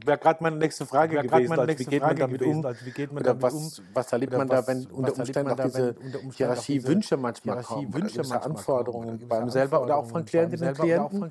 wäre 0.05 0.17
gerade 0.17 0.43
meine 0.43 0.57
nächste 0.57 0.85
Frage 0.85 1.21
gewesen. 1.21 1.49
Meine 1.49 1.65
nächste 1.65 1.85
wie 1.87 1.89
geht 1.89 2.01
Frage 2.01 2.21
man 2.21 2.29
damit 2.29 2.39
gewesen, 2.41 2.59
um? 2.59 2.65
Also 2.65 2.85
wie 2.85 2.91
geht 2.91 3.11
man 3.11 3.23
damit 3.23 3.41
was, 3.41 3.53
um? 3.53 3.71
Was 3.93 4.11
erlebt 4.11 4.33
man 4.33 4.47
da, 4.47 4.67
wenn 4.67 4.85
unter 4.87 5.17
Umständen 5.17 5.51
auch 5.51 5.63
diese 5.63 5.95
Hierarchie-Wünsche 6.35 7.17
manchmal 7.17 7.63
kommen, 7.63 7.93
Wünsche 7.93 8.41
Anforderungen 8.41 9.27
beim 9.27 9.49
selber 9.49 9.81
oder 9.81 9.97
auch 9.97 10.07
von 10.07 10.25
Klientinnen 10.25 10.69
und 10.69 10.77
Klienten? 10.77 11.23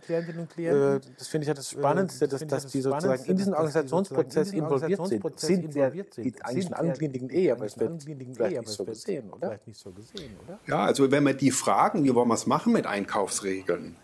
Äh, 0.57 1.01
das 1.19 1.29
finde 1.29 1.45
ich 1.45 1.49
ja 1.49 1.55
das 1.55 1.73
äh, 1.73 1.79
Spannendste, 1.79 2.29
dass, 2.29 2.47
dass 2.47 2.67
die 2.67 2.81
sozusagen 2.81 3.25
in 3.25 3.37
diesen 3.37 3.55
Organisationsprozess 3.55 4.53
involviert 4.53 5.07
sind. 5.07 5.23
Sind 5.37 5.75
ja 5.75 5.87
eigentlich 5.87 6.67
ein 6.67 6.75
anliegenden 6.75 7.31
Ehe, 7.31 7.53
aber 7.53 7.67
es 7.67 7.79
wird 7.79 8.03
vielleicht 8.35 8.61
nicht 8.61 8.73
so 8.73 8.85
gesehen, 8.85 9.31
oder? 9.37 9.59
Ja, 10.67 10.85
also 10.85 11.11
wenn 11.11 11.25
wir 11.25 11.35
die 11.35 11.51
fragen, 11.51 12.05
wie 12.05 12.15
wollen 12.15 12.29
wir 12.29 12.35
es 12.35 12.47
machen 12.47 12.73
mit 12.73 12.87
Einkaufsregeln, 12.87 13.97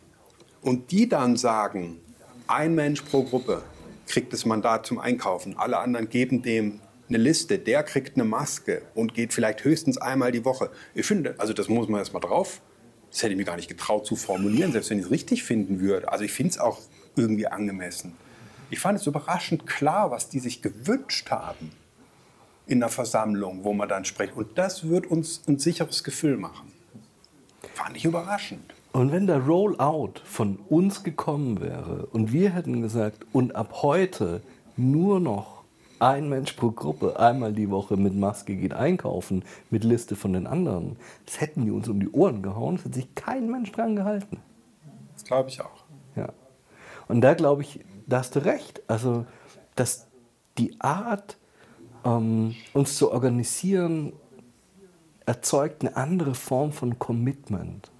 und 0.63 0.91
die 0.91 1.09
dann 1.09 1.37
sagen, 1.37 2.01
ein 2.47 2.75
Mensch 2.75 3.03
pro 3.03 3.23
Gruppe, 3.23 3.63
kriegt 4.09 4.33
das 4.33 4.45
Mandat 4.45 4.87
zum 4.87 4.99
Einkaufen. 4.99 5.57
Alle 5.57 5.79
anderen 5.79 6.09
geben 6.09 6.43
dem 6.43 6.81
eine 7.09 7.19
Liste. 7.19 7.59
Der 7.59 7.83
kriegt 7.83 8.17
eine 8.17 8.25
Maske 8.25 8.83
und 8.95 9.15
geht 9.15 9.33
vielleicht 9.33 9.65
höchstens 9.65 9.99
einmal 9.99 10.33
die 10.33 10.45
Woche. 10.45 10.71
Ich 10.95 11.07
finde, 11.07 11.35
also 11.39 11.53
das 11.53 11.69
muss 11.69 11.89
man 11.89 12.01
erstmal 12.01 12.21
drauf. 12.21 12.61
Das 13.11 13.23
hätte 13.23 13.33
ich 13.33 13.39
mir 13.39 13.45
gar 13.45 13.57
nicht 13.57 13.69
getraut 13.69 14.07
zu 14.07 14.17
formulieren, 14.17 14.73
selbst 14.73 14.91
wenn 14.91 14.99
ich 14.99 15.07
es 15.07 15.11
richtig 15.11 15.45
finden 15.45 15.81
würde. 15.81 16.11
Also 16.13 16.25
ich 16.25 16.33
finde 16.33 16.51
es 16.51 16.59
auch 16.59 16.81
irgendwie 17.17 17.47
angemessen. 17.47 18.15
Ich 18.71 18.81
fand 18.81 18.99
es 18.99 19.07
überraschend 19.07 19.67
klar, 19.67 20.11
was 20.11 20.29
die 20.29 20.41
sich 20.41 20.61
gewünscht 20.61 21.31
haben 21.31 21.73
in 22.67 22.81
der 22.81 22.91
Versammlung, 22.91 23.65
wo 23.65 23.73
man 23.73 23.89
dann 23.89 24.05
spricht. 24.05 24.37
Und 24.37 24.59
das 24.59 24.89
wird 24.89 25.07
uns 25.07 25.43
ein 25.49 25.59
sicheres 25.59 26.05
Gefühl 26.05 26.37
machen. 26.37 26.71
Fand 27.73 27.97
ich 27.97 28.05
überraschend. 28.05 28.75
Und 28.93 29.13
wenn 29.13 29.27
der 29.27 29.45
Rollout 29.45 30.15
von 30.25 30.59
uns 30.69 31.05
gekommen 31.05 31.61
wäre 31.61 32.07
und 32.07 32.33
wir 32.33 32.51
hätten 32.51 32.81
gesagt, 32.83 33.27
und 33.33 33.55
ab 33.55 33.83
heute 33.83 34.43
nur 34.77 35.21
noch 35.21 35.59
ein 35.99 36.29
Mensch 36.29 36.53
pro 36.53 36.71
Gruppe 36.71 37.19
einmal 37.19 37.53
die 37.53 37.71
Woche 37.71 37.97
mit 37.97 38.15
Maske 38.15 38.57
geht 38.57 38.73
einkaufen, 38.73 39.45
mit 39.71 39.85
Liste 39.85 40.17
von 40.17 40.33
den 40.33 40.47
anderen, 40.47 40.97
das 41.27 41.41
hätten 41.41 41.65
die 41.65 41.71
uns 41.71 41.89
um 41.89 42.01
die 42.01 42.11
Ohren 42.11 42.43
gehauen, 42.43 42.77
es 42.77 42.85
hätte 42.85 42.95
sich 42.95 43.15
kein 43.15 43.51
Mensch 43.51 43.73
dran 43.73 43.97
gehalten. 43.97 44.39
Das 45.15 45.25
glaube 45.25 45.49
ich 45.49 45.61
auch. 45.61 45.85
Ja. 46.17 46.29
Und 47.09 47.21
da 47.21 47.35
glaube 47.35 47.63
ich, 47.63 47.81
da 48.07 48.19
hast 48.19 48.37
du 48.37 48.45
recht. 48.45 48.83
Also, 48.87 49.27
dass 49.75 50.07
die 50.57 50.81
Art, 50.81 51.37
ähm, 52.05 52.55
uns 52.73 52.97
zu 52.97 53.11
organisieren, 53.11 54.13
erzeugt 55.27 55.83
eine 55.83 55.97
andere 55.97 56.35
Form 56.35 56.73
von 56.73 56.99
Commitment. 56.99 57.91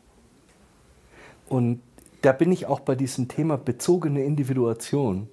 Und 1.49 1.81
da 2.23 2.33
bin 2.33 2.53
ich 2.53 2.67
auch 2.67 2.81
bei 2.81 2.95
diesem 2.95 3.29
Thema 3.29 3.57
bezogene 3.57 4.25
Individuation. 4.25 5.29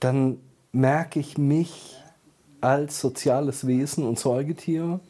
Dann 0.00 0.38
merke 0.72 1.20
ich 1.20 1.38
mich 1.38 1.96
als 2.60 3.00
soziales 3.00 3.66
Wesen 3.66 4.06
und 4.06 4.18
Säugetier 4.18 5.00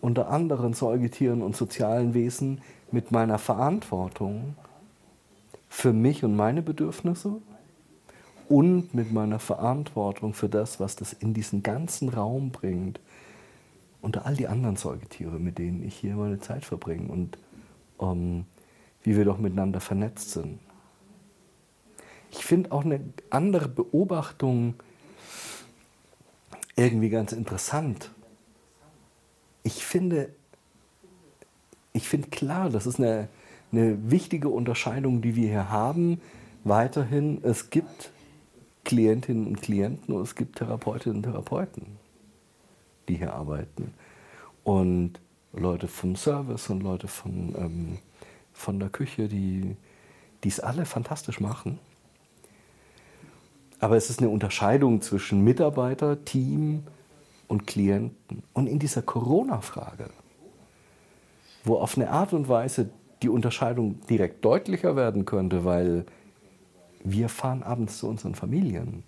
unter 0.00 0.28
anderen 0.28 0.72
Säugetieren 0.72 1.42
und 1.42 1.56
sozialen 1.56 2.14
Wesen 2.14 2.62
mit 2.90 3.12
meiner 3.12 3.38
Verantwortung 3.38 4.56
für 5.68 5.92
mich 5.92 6.24
und 6.24 6.36
meine 6.36 6.62
Bedürfnisse 6.62 7.40
und 8.48 8.94
mit 8.94 9.12
meiner 9.12 9.38
Verantwortung 9.38 10.34
für 10.34 10.48
das, 10.48 10.80
was 10.80 10.96
das 10.96 11.12
in 11.12 11.34
diesen 11.34 11.62
ganzen 11.62 12.08
Raum 12.08 12.50
bringt, 12.50 12.98
unter 14.02 14.26
all 14.26 14.34
die 14.34 14.48
anderen 14.48 14.76
Säugetiere, 14.76 15.38
mit 15.38 15.58
denen 15.58 15.84
ich 15.86 15.94
hier 15.94 16.16
meine 16.16 16.40
Zeit 16.40 16.64
verbringe. 16.64 17.12
Und 17.12 17.38
ähm, 18.00 18.46
wie 19.02 19.16
wir 19.16 19.24
doch 19.24 19.38
miteinander 19.38 19.80
vernetzt 19.80 20.30
sind. 20.30 20.58
Ich 22.30 22.44
finde 22.44 22.72
auch 22.72 22.84
eine 22.84 23.00
andere 23.30 23.68
Beobachtung 23.68 24.74
irgendwie 26.76 27.10
ganz 27.10 27.32
interessant. 27.32 28.10
Ich 29.62 29.84
finde, 29.84 30.30
ich 31.92 32.08
finde 32.08 32.28
klar, 32.28 32.70
das 32.70 32.86
ist 32.86 32.98
eine, 32.98 33.28
eine 33.72 34.10
wichtige 34.10 34.48
Unterscheidung, 34.48 35.22
die 35.22 35.36
wir 35.36 35.48
hier 35.48 35.70
haben. 35.70 36.20
Weiterhin, 36.64 37.40
es 37.42 37.70
gibt 37.70 38.10
Klientinnen 38.84 39.46
und 39.46 39.60
Klienten 39.60 40.14
und 40.14 40.22
es 40.22 40.34
gibt 40.34 40.56
Therapeutinnen 40.56 41.18
und 41.18 41.22
Therapeuten, 41.24 41.98
die 43.08 43.16
hier 43.16 43.34
arbeiten. 43.34 43.92
Und 44.64 45.20
Leute 45.52 45.88
vom 45.88 46.16
Service 46.16 46.70
und 46.70 46.82
Leute 46.82 47.08
von, 47.08 47.54
ähm, 47.58 47.98
von 48.52 48.78
der 48.78 48.88
Küche, 48.88 49.28
die 49.28 49.76
es 50.44 50.60
alle 50.60 50.84
fantastisch 50.84 51.40
machen. 51.40 51.78
Aber 53.78 53.96
es 53.96 54.10
ist 54.10 54.20
eine 54.20 54.28
Unterscheidung 54.28 55.00
zwischen 55.00 55.42
Mitarbeiter, 55.42 56.24
Team 56.24 56.84
und 57.48 57.66
Klienten. 57.66 58.42
Und 58.52 58.66
in 58.66 58.78
dieser 58.78 59.02
Corona-Frage, 59.02 60.10
wo 61.64 61.76
auf 61.76 61.96
eine 61.96 62.10
Art 62.10 62.32
und 62.32 62.48
Weise 62.48 62.90
die 63.22 63.28
Unterscheidung 63.28 64.00
direkt 64.08 64.44
deutlicher 64.44 64.96
werden 64.96 65.24
könnte, 65.24 65.64
weil 65.64 66.04
wir 67.02 67.28
fahren 67.28 67.62
abends 67.62 67.98
zu 67.98 68.08
unseren 68.08 68.34
Familien. 68.34 69.02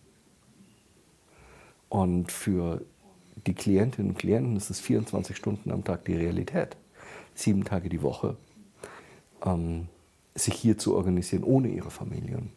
Und 1.88 2.32
für 2.32 2.82
die 3.46 3.54
Klientinnen 3.54 4.12
und 4.12 4.18
Klienten 4.18 4.56
ist 4.56 4.70
es 4.70 4.80
24 4.80 5.36
Stunden 5.36 5.70
am 5.70 5.84
Tag 5.84 6.06
die 6.06 6.14
Realität. 6.14 6.76
Sieben 7.34 7.64
Tage 7.64 7.88
die 7.88 8.02
Woche. 8.02 8.36
Ähm, 9.44 9.88
sich 10.34 10.54
hier 10.54 10.78
zu 10.78 10.94
organisieren 10.96 11.44
ohne 11.44 11.68
ihre 11.68 11.90
Familien. 11.90 12.50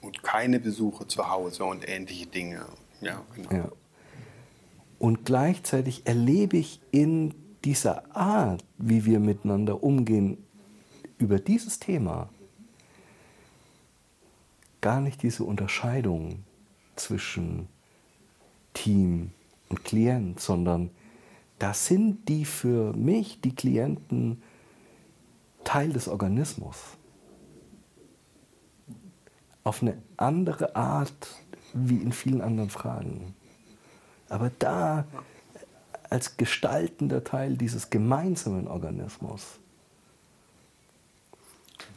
Und 0.00 0.22
keine 0.22 0.58
Besuche 0.58 1.06
zu 1.06 1.30
Hause 1.30 1.64
und 1.64 1.88
ähnliche 1.88 2.26
Dinge. 2.26 2.64
Ja, 3.00 3.22
genau. 3.34 3.52
Ja. 3.52 3.68
Und 4.98 5.24
gleichzeitig 5.24 6.02
erlebe 6.06 6.56
ich 6.56 6.80
in 6.90 7.34
dieser 7.64 8.14
Art, 8.16 8.64
wie 8.78 9.04
wir 9.04 9.20
miteinander 9.20 9.82
umgehen, 9.82 10.38
über 11.18 11.38
dieses 11.38 11.78
Thema 11.78 12.28
gar 14.80 15.00
nicht 15.00 15.22
diese 15.22 15.44
Unterscheidung 15.44 16.44
zwischen 16.96 17.68
Team 18.74 19.30
und 19.68 19.84
Klient, 19.84 20.40
sondern 20.40 20.90
da 21.58 21.72
sind 21.72 22.28
die 22.28 22.44
für 22.44 22.92
mich, 22.92 23.40
die 23.40 23.54
Klienten, 23.54 24.42
Teil 25.64 25.92
des 25.92 26.08
Organismus. 26.08 26.76
Auf 29.64 29.82
eine 29.82 30.00
andere 30.16 30.74
Art 30.74 31.28
wie 31.72 31.98
in 31.98 32.12
vielen 32.12 32.40
anderen 32.40 32.70
Fragen. 32.70 33.34
Aber 34.28 34.50
da 34.58 35.04
als 36.10 36.36
gestaltender 36.36 37.24
Teil 37.24 37.56
dieses 37.56 37.90
gemeinsamen 37.90 38.68
Organismus. 38.68 39.58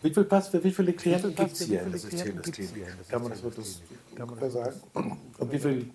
Wie, 0.02 0.14
viel 0.14 0.24
Pass, 0.24 0.54
wie 0.54 0.72
viele 0.72 0.94
Klienten 0.94 1.36
gibt 1.36 1.52
es 1.54 1.62
hier 1.62 1.82
in 1.82 1.92
der 1.92 2.00
Systemklinik? 2.00 3.10
Kann 3.10 3.22
man 3.22 3.32
das 3.32 3.44
wirklich 3.44 3.82
sagen? 4.50 4.82
Und 5.38 5.52
wie 5.52 5.60
viele 5.60 5.86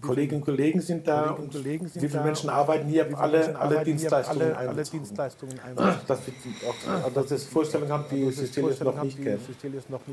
Kolleginnen 0.00 0.40
und 0.40 0.44
Kollegen 0.44 0.80
sind 0.80 1.08
da 1.08 1.30
und 1.30 1.52
wie 1.64 2.08
viele 2.08 2.22
Menschen 2.22 2.48
arbeiten 2.48 2.88
hier, 2.88 3.18
alle, 3.18 3.58
alle 3.58 3.84
Dienstleistungen 3.84 4.52
alle, 4.54 4.68
alle 4.68 4.82
Dienstleistungen 4.84 5.58
dass 6.06 6.20
wir 6.26 6.34
auch, 6.68 7.12
dass 7.12 7.26
das 7.26 7.44
Vorstellung 7.44 7.88
haben, 7.88 8.04
die 8.08 8.30
Systelius 8.30 8.78
noch 8.80 9.02
nicht 9.02 9.20
kennen. 9.20 9.40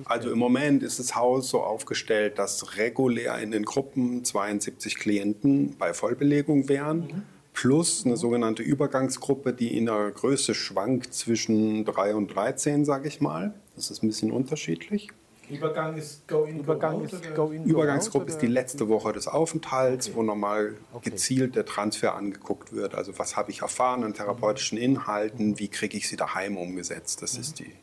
Also 0.05 0.31
im 0.31 0.39
Moment 0.39 0.81
ist 0.81 0.97
das 0.97 1.15
Haus 1.15 1.49
so 1.49 1.61
aufgestellt, 1.61 2.39
dass 2.39 2.77
regulär 2.77 3.37
in 3.37 3.51
den 3.51 3.65
Gruppen 3.65 4.23
72 4.23 4.95
Klienten 4.95 5.75
bei 5.77 5.93
Vollbelegung 5.93 6.69
wären. 6.69 6.99
Mhm. 6.99 7.23
Plus 7.53 8.03
eine 8.05 8.17
sogenannte 8.17 8.63
Übergangsgruppe, 8.63 9.53
die 9.53 9.77
in 9.77 9.85
der 9.85 10.11
Größe 10.11 10.55
schwankt 10.55 11.13
zwischen 11.13 11.85
3 11.85 12.15
und 12.15 12.35
13, 12.35 12.83
sage 12.83 13.07
ich 13.07 13.21
mal. 13.21 13.53
Das 13.75 13.91
ist 13.91 14.03
ein 14.03 14.07
bisschen 14.07 14.31
unterschiedlich. 14.31 15.09
Übergang 15.49 15.95
ist 15.95 16.27
Go 16.27 16.43
in, 16.43 16.59
Übergang 16.59 16.99
Go 16.99 17.03
ist 17.05 17.35
Go 17.35 17.51
in, 17.51 17.63
Übergangsgruppe 17.63 18.25
go 18.25 18.31
ist 18.31 18.41
die 18.41 18.47
letzte 18.47 18.89
Woche 18.89 19.13
des 19.13 19.27
Aufenthalts, 19.27 20.07
okay. 20.07 20.17
wo 20.17 20.23
nochmal 20.23 20.75
okay. 20.93 21.09
gezielt 21.09 21.55
der 21.55 21.65
Transfer 21.65 22.15
angeguckt 22.15 22.73
wird. 22.73 22.95
Also 22.95 23.17
was 23.17 23.37
habe 23.37 23.51
ich 23.51 23.61
erfahren 23.61 24.03
an 24.03 24.13
therapeutischen 24.13 24.77
Inhalten, 24.77 25.59
wie 25.59 25.69
kriege 25.69 25.97
ich 25.97 26.09
sie 26.09 26.17
daheim 26.17 26.57
umgesetzt. 26.57 27.21
Das 27.21 27.35
mhm. 27.35 27.41
ist 27.41 27.59
die 27.59 27.73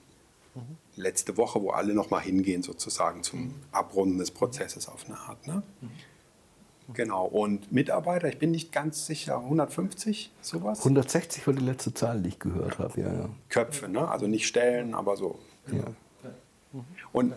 mhm. 0.54 0.76
letzte 0.96 1.36
Woche, 1.36 1.62
wo 1.62 1.70
alle 1.70 1.94
nochmal 1.94 2.20
hingehen 2.20 2.62
sozusagen 2.62 3.22
zum 3.22 3.54
Abrunden 3.72 4.18
des 4.18 4.30
Prozesses 4.30 4.88
auf 4.88 5.06
eine 5.06 5.16
Art. 5.18 5.46
Ne? 5.46 5.62
Mhm. 5.80 5.90
Genau, 6.92 7.24
und 7.24 7.72
Mitarbeiter, 7.72 8.28
ich 8.28 8.38
bin 8.38 8.50
nicht 8.50 8.70
ganz 8.70 9.06
sicher, 9.06 9.38
150, 9.38 10.30
sowas? 10.42 10.80
160 10.80 11.46
war 11.46 11.54
die 11.54 11.64
letzte 11.64 11.94
Zahl, 11.94 12.20
die 12.20 12.28
ich 12.28 12.38
gehört 12.38 12.78
habe, 12.78 13.00
ja, 13.00 13.10
ja. 13.10 13.30
Köpfe, 13.48 13.88
ne? 13.88 14.06
also 14.06 14.26
nicht 14.26 14.46
Stellen, 14.46 14.94
aber 14.94 15.16
so. 15.16 15.38
Ja. 15.72 15.84
Und 17.12 17.32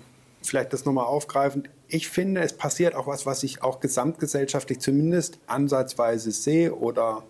vielleicht 0.47 0.73
das 0.73 0.85
nochmal 0.85 1.05
aufgreifend, 1.05 1.69
ich 1.87 2.09
finde, 2.09 2.41
es 2.41 2.53
passiert 2.53 2.95
auch 2.95 3.07
was, 3.07 3.25
was 3.25 3.43
ich 3.43 3.63
auch 3.63 3.79
gesamtgesellschaftlich 3.79 4.79
zumindest 4.79 5.39
ansatzweise 5.47 6.31
sehe 6.31 6.75
oder 6.75 7.23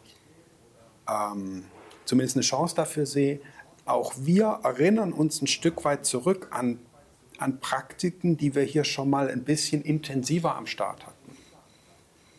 ähm, 1.07 1.65
zumindest 2.05 2.37
eine 2.37 2.43
Chance 2.43 2.75
dafür 2.75 3.05
sehe. 3.05 3.39
Auch 3.85 4.13
wir 4.17 4.59
erinnern 4.63 5.13
uns 5.13 5.41
ein 5.41 5.47
Stück 5.47 5.85
weit 5.85 6.05
zurück 6.05 6.47
an, 6.51 6.79
an 7.37 7.59
Praktiken, 7.59 8.37
die 8.37 8.55
wir 8.55 8.63
hier 8.63 8.83
schon 8.83 9.09
mal 9.09 9.29
ein 9.29 9.43
bisschen 9.43 9.81
intensiver 9.83 10.55
am 10.55 10.65
Start 10.65 11.05
hatten. 11.05 11.16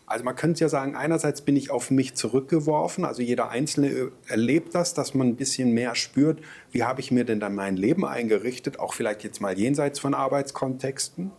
Also 0.09 0.25
man 0.25 0.37
könnte 0.37 0.61
ja 0.61 0.68
sagen, 0.71 0.97
einerseits 0.97 1.42
bin 1.42 1.55
ich 1.55 1.71
auf 1.71 1.90
mich 1.90 2.14
zurückgeworfen, 2.14 3.05
also 3.05 3.21
jeder 3.21 3.51
Einzelne 3.51 4.11
erlebt 4.27 4.75
das, 4.75 4.94
dass 4.94 5.14
man 5.14 5.29
ein 5.29 5.37
bisschen 5.37 5.73
mehr 5.73 5.94
spürt, 5.94 6.40
wie 6.73 6.85
habe 6.85 7.01
ich 7.01 7.11
mir 7.11 7.25
denn 7.25 7.40
dann 7.40 7.55
mein 7.55 7.77
Leben 7.77 8.07
eingerichtet, 8.07 8.79
auch 8.79 8.94
vielleicht 8.94 9.23
jetzt 9.23 9.40
mal 9.40 9.59
jenseits 9.59 9.99
von 9.99 10.14
Arbeitskontexten. 10.14 11.31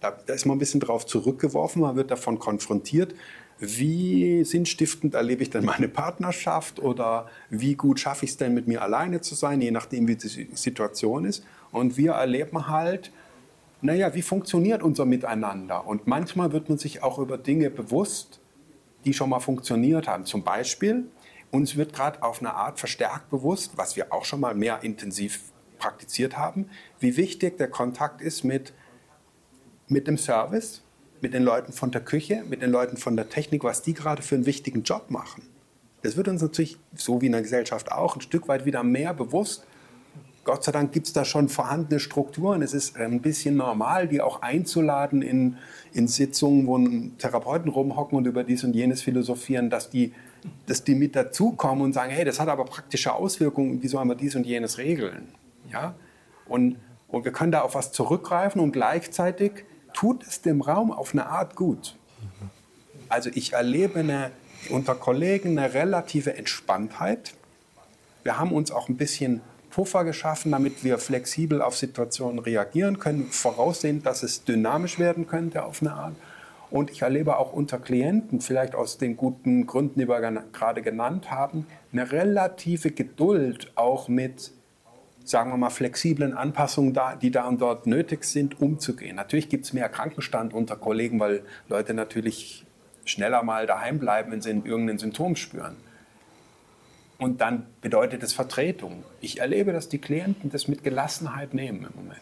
Da, 0.00 0.16
da 0.26 0.34
ist 0.34 0.46
man 0.46 0.56
ein 0.56 0.58
bisschen 0.58 0.80
drauf 0.80 1.06
zurückgeworfen, 1.06 1.82
man 1.82 1.94
wird 1.94 2.10
davon 2.10 2.40
konfrontiert, 2.40 3.14
wie 3.60 4.44
sinnstiftend 4.44 5.14
erlebe 5.14 5.42
ich 5.42 5.50
denn 5.50 5.64
meine 5.64 5.88
Partnerschaft 5.88 6.80
oder 6.80 7.28
wie 7.50 7.74
gut 7.74 8.00
schaffe 8.00 8.24
ich 8.24 8.32
es 8.32 8.36
denn 8.36 8.54
mit 8.54 8.66
mir 8.66 8.82
alleine 8.82 9.20
zu 9.20 9.34
sein, 9.34 9.60
je 9.60 9.70
nachdem 9.70 10.08
wie 10.08 10.16
die 10.16 10.48
Situation 10.54 11.24
ist. 11.24 11.44
Und 11.70 11.96
wir 11.96 12.12
erleben 12.12 12.68
halt, 12.68 13.12
naja, 13.80 14.14
wie 14.14 14.22
funktioniert 14.22 14.82
unser 14.82 15.04
Miteinander? 15.04 15.86
Und 15.86 16.06
manchmal 16.06 16.52
wird 16.52 16.68
man 16.68 16.78
sich 16.78 17.02
auch 17.02 17.18
über 17.18 17.38
Dinge 17.38 17.70
bewusst, 17.70 18.40
die 19.04 19.14
schon 19.14 19.30
mal 19.30 19.40
funktioniert 19.40 20.08
haben. 20.08 20.24
Zum 20.24 20.42
Beispiel, 20.42 21.08
uns 21.50 21.76
wird 21.76 21.92
gerade 21.92 22.22
auf 22.22 22.40
eine 22.40 22.54
Art 22.54 22.78
verstärkt 22.78 23.30
bewusst, 23.30 23.72
was 23.76 23.96
wir 23.96 24.12
auch 24.12 24.24
schon 24.24 24.40
mal 24.40 24.54
mehr 24.54 24.82
intensiv 24.82 25.52
praktiziert 25.78 26.36
haben, 26.36 26.68
wie 26.98 27.16
wichtig 27.16 27.56
der 27.56 27.68
Kontakt 27.68 28.20
ist 28.20 28.42
mit, 28.42 28.72
mit 29.86 30.08
dem 30.08 30.18
Service, 30.18 30.82
mit 31.20 31.34
den 31.34 31.44
Leuten 31.44 31.72
von 31.72 31.92
der 31.92 32.00
Küche, 32.00 32.42
mit 32.48 32.62
den 32.62 32.70
Leuten 32.70 32.96
von 32.96 33.16
der 33.16 33.28
Technik, 33.28 33.62
was 33.62 33.82
die 33.82 33.94
gerade 33.94 34.22
für 34.22 34.34
einen 34.34 34.46
wichtigen 34.46 34.82
Job 34.82 35.10
machen. 35.10 35.42
Das 36.02 36.16
wird 36.16 36.28
uns 36.28 36.42
natürlich, 36.42 36.78
so 36.94 37.20
wie 37.20 37.26
in 37.26 37.32
der 37.32 37.42
Gesellschaft 37.42 37.92
auch, 37.92 38.16
ein 38.16 38.20
Stück 38.20 38.48
weit 38.48 38.64
wieder 38.64 38.82
mehr 38.82 39.14
bewusst, 39.14 39.66
Gott 40.48 40.64
sei 40.64 40.72
Dank 40.72 40.92
gibt 40.92 41.06
es 41.08 41.12
da 41.12 41.26
schon 41.26 41.50
vorhandene 41.50 42.00
Strukturen. 42.00 42.62
Es 42.62 42.72
ist 42.72 42.96
ein 42.96 43.20
bisschen 43.20 43.58
normal, 43.58 44.08
die 44.08 44.22
auch 44.22 44.40
einzuladen 44.40 45.20
in, 45.20 45.58
in 45.92 46.08
Sitzungen, 46.08 46.66
wo 46.66 46.78
Therapeuten 47.18 47.70
rumhocken 47.70 48.16
und 48.16 48.26
über 48.26 48.44
dies 48.44 48.64
und 48.64 48.74
jenes 48.74 49.02
philosophieren, 49.02 49.68
dass 49.68 49.90
die, 49.90 50.14
dass 50.64 50.84
die 50.84 50.94
mit 50.94 51.14
dazukommen 51.14 51.84
und 51.84 51.92
sagen, 51.92 52.12
hey, 52.12 52.24
das 52.24 52.40
hat 52.40 52.48
aber 52.48 52.64
praktische 52.64 53.12
Auswirkungen, 53.12 53.82
wie 53.82 53.88
sollen 53.88 54.08
wir 54.08 54.14
dies 54.14 54.36
und 54.36 54.46
jenes 54.46 54.78
regeln? 54.78 55.28
Ja? 55.70 55.96
Und, 56.46 56.76
und 57.08 57.26
wir 57.26 57.32
können 57.32 57.52
da 57.52 57.60
auf 57.60 57.74
was 57.74 57.92
zurückgreifen 57.92 58.62
und 58.62 58.72
gleichzeitig 58.72 59.66
tut 59.92 60.26
es 60.26 60.40
dem 60.40 60.62
Raum 60.62 60.90
auf 60.90 61.12
eine 61.12 61.26
Art 61.26 61.56
gut. 61.56 61.94
Also 63.10 63.28
ich 63.34 63.52
erlebe 63.52 63.98
eine, 63.98 64.30
unter 64.70 64.94
Kollegen 64.94 65.58
eine 65.58 65.74
relative 65.74 66.38
Entspanntheit. 66.38 67.34
Wir 68.22 68.38
haben 68.38 68.52
uns 68.52 68.70
auch 68.70 68.88
ein 68.88 68.96
bisschen 68.96 69.42
Puffer 69.78 70.02
geschaffen, 70.02 70.50
damit 70.50 70.82
wir 70.82 70.98
flexibel 70.98 71.62
auf 71.62 71.76
Situationen 71.76 72.40
reagieren 72.40 72.98
können, 72.98 73.28
voraussehen, 73.30 74.02
dass 74.02 74.24
es 74.24 74.42
dynamisch 74.42 74.98
werden 74.98 75.28
könnte 75.28 75.62
auf 75.62 75.82
eine 75.82 75.92
Art. 75.92 76.16
Und 76.68 76.90
ich 76.90 77.02
erlebe 77.02 77.36
auch 77.38 77.52
unter 77.52 77.78
Klienten, 77.78 78.40
vielleicht 78.40 78.74
aus 78.74 78.98
den 78.98 79.16
guten 79.16 79.68
Gründen, 79.68 80.00
die 80.00 80.08
wir 80.08 80.20
gerade 80.52 80.82
genannt 80.82 81.30
haben, 81.30 81.64
eine 81.92 82.10
relative 82.10 82.90
Geduld 82.90 83.70
auch 83.76 84.08
mit, 84.08 84.50
sagen 85.22 85.52
wir 85.52 85.56
mal, 85.56 85.70
flexiblen 85.70 86.34
Anpassungen, 86.34 86.98
die 87.22 87.30
da 87.30 87.46
und 87.46 87.60
dort 87.60 87.86
nötig 87.86 88.24
sind, 88.24 88.60
umzugehen. 88.60 89.14
Natürlich 89.14 89.48
gibt 89.48 89.64
es 89.66 89.72
mehr 89.72 89.88
Krankenstand 89.88 90.54
unter 90.54 90.74
Kollegen, 90.74 91.20
weil 91.20 91.42
Leute 91.68 91.94
natürlich 91.94 92.66
schneller 93.04 93.44
mal 93.44 93.68
daheim 93.68 94.00
bleiben, 94.00 94.32
wenn 94.32 94.42
sie 94.42 94.50
irgendein 94.50 94.98
Symptom 94.98 95.36
spüren. 95.36 95.76
Und 97.18 97.40
dann 97.40 97.66
bedeutet 97.80 98.22
es 98.22 98.32
Vertretung. 98.32 99.04
Ich 99.20 99.40
erlebe, 99.40 99.72
dass 99.72 99.88
die 99.88 99.98
Klienten 99.98 100.50
das 100.50 100.68
mit 100.68 100.84
Gelassenheit 100.84 101.52
nehmen 101.52 101.86
im 101.90 101.96
Moment. 101.96 102.20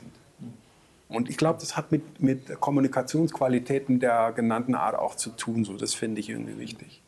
Und 1.09 1.29
ich 1.29 1.37
glaube, 1.37 1.61
das 1.61 1.77
hat 1.77 1.93
mit, 1.93 2.21
mit 2.21 2.61
Kommunikationsqualitäten 2.61 4.01
der 4.01 4.33
genannten 4.33 4.75
Art 4.75 4.97
auch 4.97 5.15
zu 5.15 5.31
tun. 5.31 5.65
So, 5.65 5.77
das 5.77 5.95
finde 5.95 6.21
ich 6.21 6.31
irgendwie 6.31 6.59
wichtig. 6.59 7.03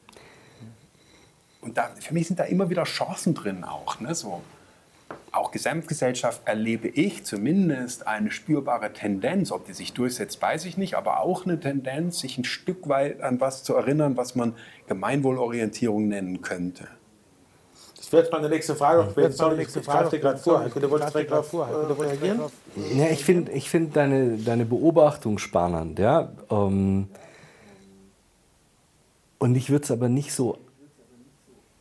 Und 1.60 1.76
da, 1.78 1.90
für 1.98 2.14
mich 2.14 2.28
sind 2.28 2.38
da 2.38 2.44
immer 2.44 2.70
wieder 2.70 2.84
Chancen 2.84 3.34
drin 3.34 3.64
auch. 3.64 3.98
Ne? 4.00 4.14
So, 4.14 4.42
auch 5.32 5.48
auch 5.48 5.50
Gesamtgesellschaft 5.50 6.42
erlebe 6.46 6.88
ich 6.88 7.24
zumindest 7.24 8.06
eine 8.06 8.30
spürbare 8.30 8.92
Tendenz, 8.92 9.52
ob 9.52 9.66
die 9.66 9.72
sich 9.72 9.92
durchsetzt, 9.92 10.40
weiß 10.42 10.64
ich 10.64 10.76
nicht, 10.76 10.94
aber 10.94 11.20
auch 11.20 11.46
eine 11.46 11.58
Tendenz, 11.60 12.20
sich 12.20 12.38
ein 12.38 12.44
Stück 12.44 12.88
weit 12.88 13.20
an 13.20 13.40
was 13.40 13.62
zu 13.64 13.74
erinnern, 13.74 14.16
was 14.16 14.34
man 14.34 14.54
Gemeinwohlorientierung 14.88 16.08
nennen 16.08 16.42
könnte. 16.42 16.88
Das 17.98 18.12
wäre 18.12 18.22
jetzt 18.22 18.32
meine 18.32 18.48
nächste 18.48 18.74
Frage. 18.74 19.08
Ich, 19.10 19.16
jetzt 19.16 19.40
meine 19.40 19.56
nächste 19.56 19.82
Frage. 19.82 20.16
Ich 20.16 20.22
gerade 20.22 20.38
vor. 20.38 20.64
Du 20.74 20.90
wolltest 20.90 21.14
direkt 21.14 21.30
darauf 21.32 21.52
reagieren? 21.52 22.40
Ja, 22.94 23.08
ich 23.08 23.24
finde 23.24 23.52
ich 23.52 23.68
find 23.68 23.94
deine, 23.96 24.38
deine 24.38 24.64
Beobachtung 24.64 25.38
spannend. 25.38 25.98
Ja? 25.98 26.30
Ähm, 26.50 27.08
und 29.38 29.56
ich 29.56 29.70
würde 29.70 29.84
es 29.84 29.90
aber 29.90 30.08
nicht 30.08 30.32
so 30.32 30.58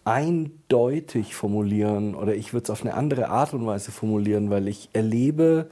eindeutig 0.06 1.36
formulieren 1.36 2.16
oder 2.16 2.34
ich 2.34 2.54
würde 2.54 2.64
es 2.64 2.70
auf 2.70 2.82
eine 2.82 2.94
andere 2.94 3.30
Art 3.30 3.54
und 3.54 3.66
Weise 3.66 3.92
formulieren, 3.92 4.50
weil 4.50 4.68
ich 4.68 4.90
erlebe 4.94 5.70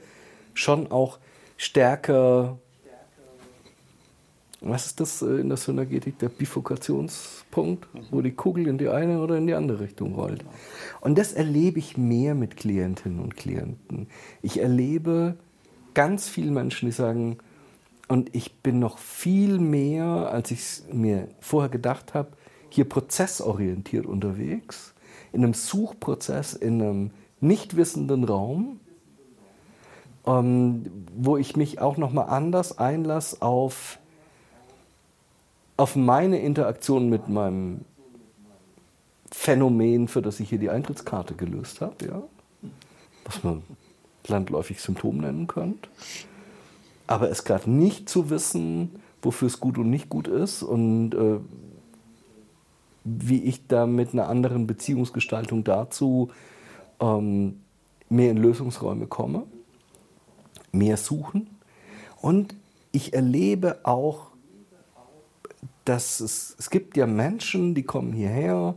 schon 0.54 0.90
auch 0.90 1.18
stärker, 1.56 2.58
was 4.70 4.86
ist 4.86 5.00
das 5.00 5.22
in 5.22 5.48
der 5.48 5.56
Synergetik, 5.56 6.18
der 6.18 6.28
Bifurkationspunkt, 6.28 7.86
wo 8.10 8.20
die 8.20 8.32
Kugel 8.32 8.66
in 8.66 8.78
die 8.78 8.88
eine 8.88 9.20
oder 9.20 9.36
in 9.36 9.46
die 9.46 9.54
andere 9.54 9.80
Richtung 9.80 10.14
rollt. 10.14 10.44
Und 11.00 11.18
das 11.18 11.32
erlebe 11.32 11.78
ich 11.78 11.96
mehr 11.96 12.34
mit 12.34 12.56
Klientinnen 12.56 13.20
und 13.20 13.36
Klienten. 13.36 14.08
Ich 14.42 14.60
erlebe 14.60 15.36
ganz 15.94 16.28
viele 16.28 16.50
Menschen, 16.50 16.86
die 16.86 16.92
sagen, 16.92 17.38
und 18.08 18.34
ich 18.34 18.54
bin 18.62 18.78
noch 18.78 18.98
viel 18.98 19.58
mehr, 19.58 20.04
als 20.30 20.50
ich 20.50 20.82
mir 20.92 21.28
vorher 21.40 21.70
gedacht 21.70 22.14
habe, 22.14 22.28
hier 22.68 22.84
prozessorientiert 22.84 24.06
unterwegs, 24.06 24.94
in 25.32 25.42
einem 25.42 25.54
Suchprozess, 25.54 26.52
in 26.52 26.80
einem 26.80 27.10
nicht 27.40 27.76
wissenden 27.76 28.24
Raum, 28.24 28.80
ähm, 30.26 30.84
wo 31.16 31.36
ich 31.36 31.56
mich 31.56 31.80
auch 31.80 31.96
nochmal 31.96 32.28
anders 32.28 32.78
einlasse 32.78 33.42
auf, 33.42 33.98
auf 35.76 35.96
meine 35.96 36.40
Interaktion 36.40 37.08
mit 37.08 37.28
meinem 37.28 37.84
Phänomen, 39.30 40.08
für 40.08 40.22
das 40.22 40.40
ich 40.40 40.48
hier 40.48 40.58
die 40.58 40.70
Eintrittskarte 40.70 41.34
gelöst 41.34 41.80
habe, 41.80 42.06
ja? 42.06 42.22
was 43.24 43.42
man 43.44 43.62
landläufig 44.26 44.80
Symptom 44.80 45.18
nennen 45.18 45.46
könnte. 45.46 45.88
Aber 47.06 47.30
es 47.30 47.44
gerade 47.44 47.70
nicht 47.70 48.08
zu 48.08 48.30
wissen, 48.30 49.00
wofür 49.22 49.46
es 49.46 49.60
gut 49.60 49.78
und 49.78 49.90
nicht 49.90 50.08
gut 50.08 50.28
ist 50.28 50.62
und 50.62 51.14
äh, 51.14 51.38
wie 53.04 53.44
ich 53.44 53.66
da 53.68 53.86
mit 53.86 54.12
einer 54.12 54.28
anderen 54.28 54.66
Beziehungsgestaltung 54.66 55.62
dazu 55.62 56.30
ähm, 57.00 57.60
mehr 58.08 58.30
in 58.30 58.36
Lösungsräume 58.36 59.06
komme, 59.06 59.44
mehr 60.72 60.96
suchen. 60.96 61.48
Und 62.20 62.54
ich 62.90 63.12
erlebe 63.14 63.80
auch, 63.84 64.28
dass 65.86 66.20
es, 66.20 66.54
es 66.58 66.68
gibt 66.68 66.96
ja 66.96 67.06
Menschen, 67.06 67.74
die 67.74 67.84
kommen 67.84 68.12
hierher, 68.12 68.74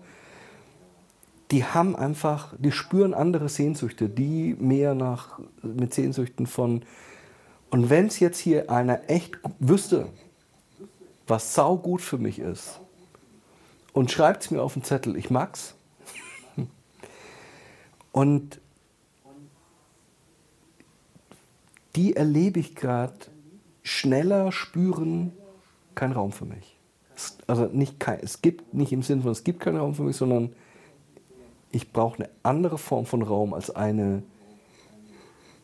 die 1.51 1.65
haben 1.65 1.95
einfach, 1.95 2.53
die 2.57 2.71
spüren 2.71 3.13
andere 3.13 3.49
Sehnsüchte, 3.49 4.07
die 4.07 4.55
mehr 4.59 4.93
nach, 4.93 5.39
mit 5.63 5.93
Sehnsüchten 5.93 6.45
von, 6.45 6.83
und 7.71 7.89
wenn 7.89 8.07
es 8.07 8.19
jetzt 8.19 8.39
hier 8.39 8.69
einer 8.69 9.09
echt 9.09 9.37
wüsste, 9.59 10.07
was 11.27 11.53
saugut 11.55 12.01
für 12.01 12.17
mich 12.17 12.39
ist, 12.39 12.79
und 13.93 14.11
schreibt 14.11 14.43
es 14.43 14.51
mir 14.51 14.61
auf 14.61 14.73
den 14.73 14.83
Zettel, 14.83 15.17
ich 15.17 15.29
mag's. 15.29 15.73
Und 18.11 18.61
die 21.95 22.15
erlebe 22.15 22.59
ich 22.59 22.75
gerade 22.75 23.17
schneller 23.83 24.51
spüren, 24.51 25.33
kein 25.95 26.11
Raum 26.11 26.31
für 26.31 26.45
mich. 26.45 26.78
Also 27.47 27.65
nicht 27.65 27.95
es 28.21 28.41
gibt 28.41 28.73
nicht 28.73 28.91
im 28.91 29.01
Sinne 29.01 29.21
von 29.21 29.31
es 29.31 29.43
gibt 29.43 29.59
keinen 29.59 29.77
Raum 29.77 29.95
für 29.95 30.03
mich, 30.03 30.15
sondern 30.15 30.53
ich 31.71 31.91
brauche 31.91 32.17
eine 32.17 32.29
andere 32.43 32.77
Form 32.77 33.05
von 33.05 33.21
Raum 33.21 33.53
als 33.53 33.69
eine, 33.69 34.23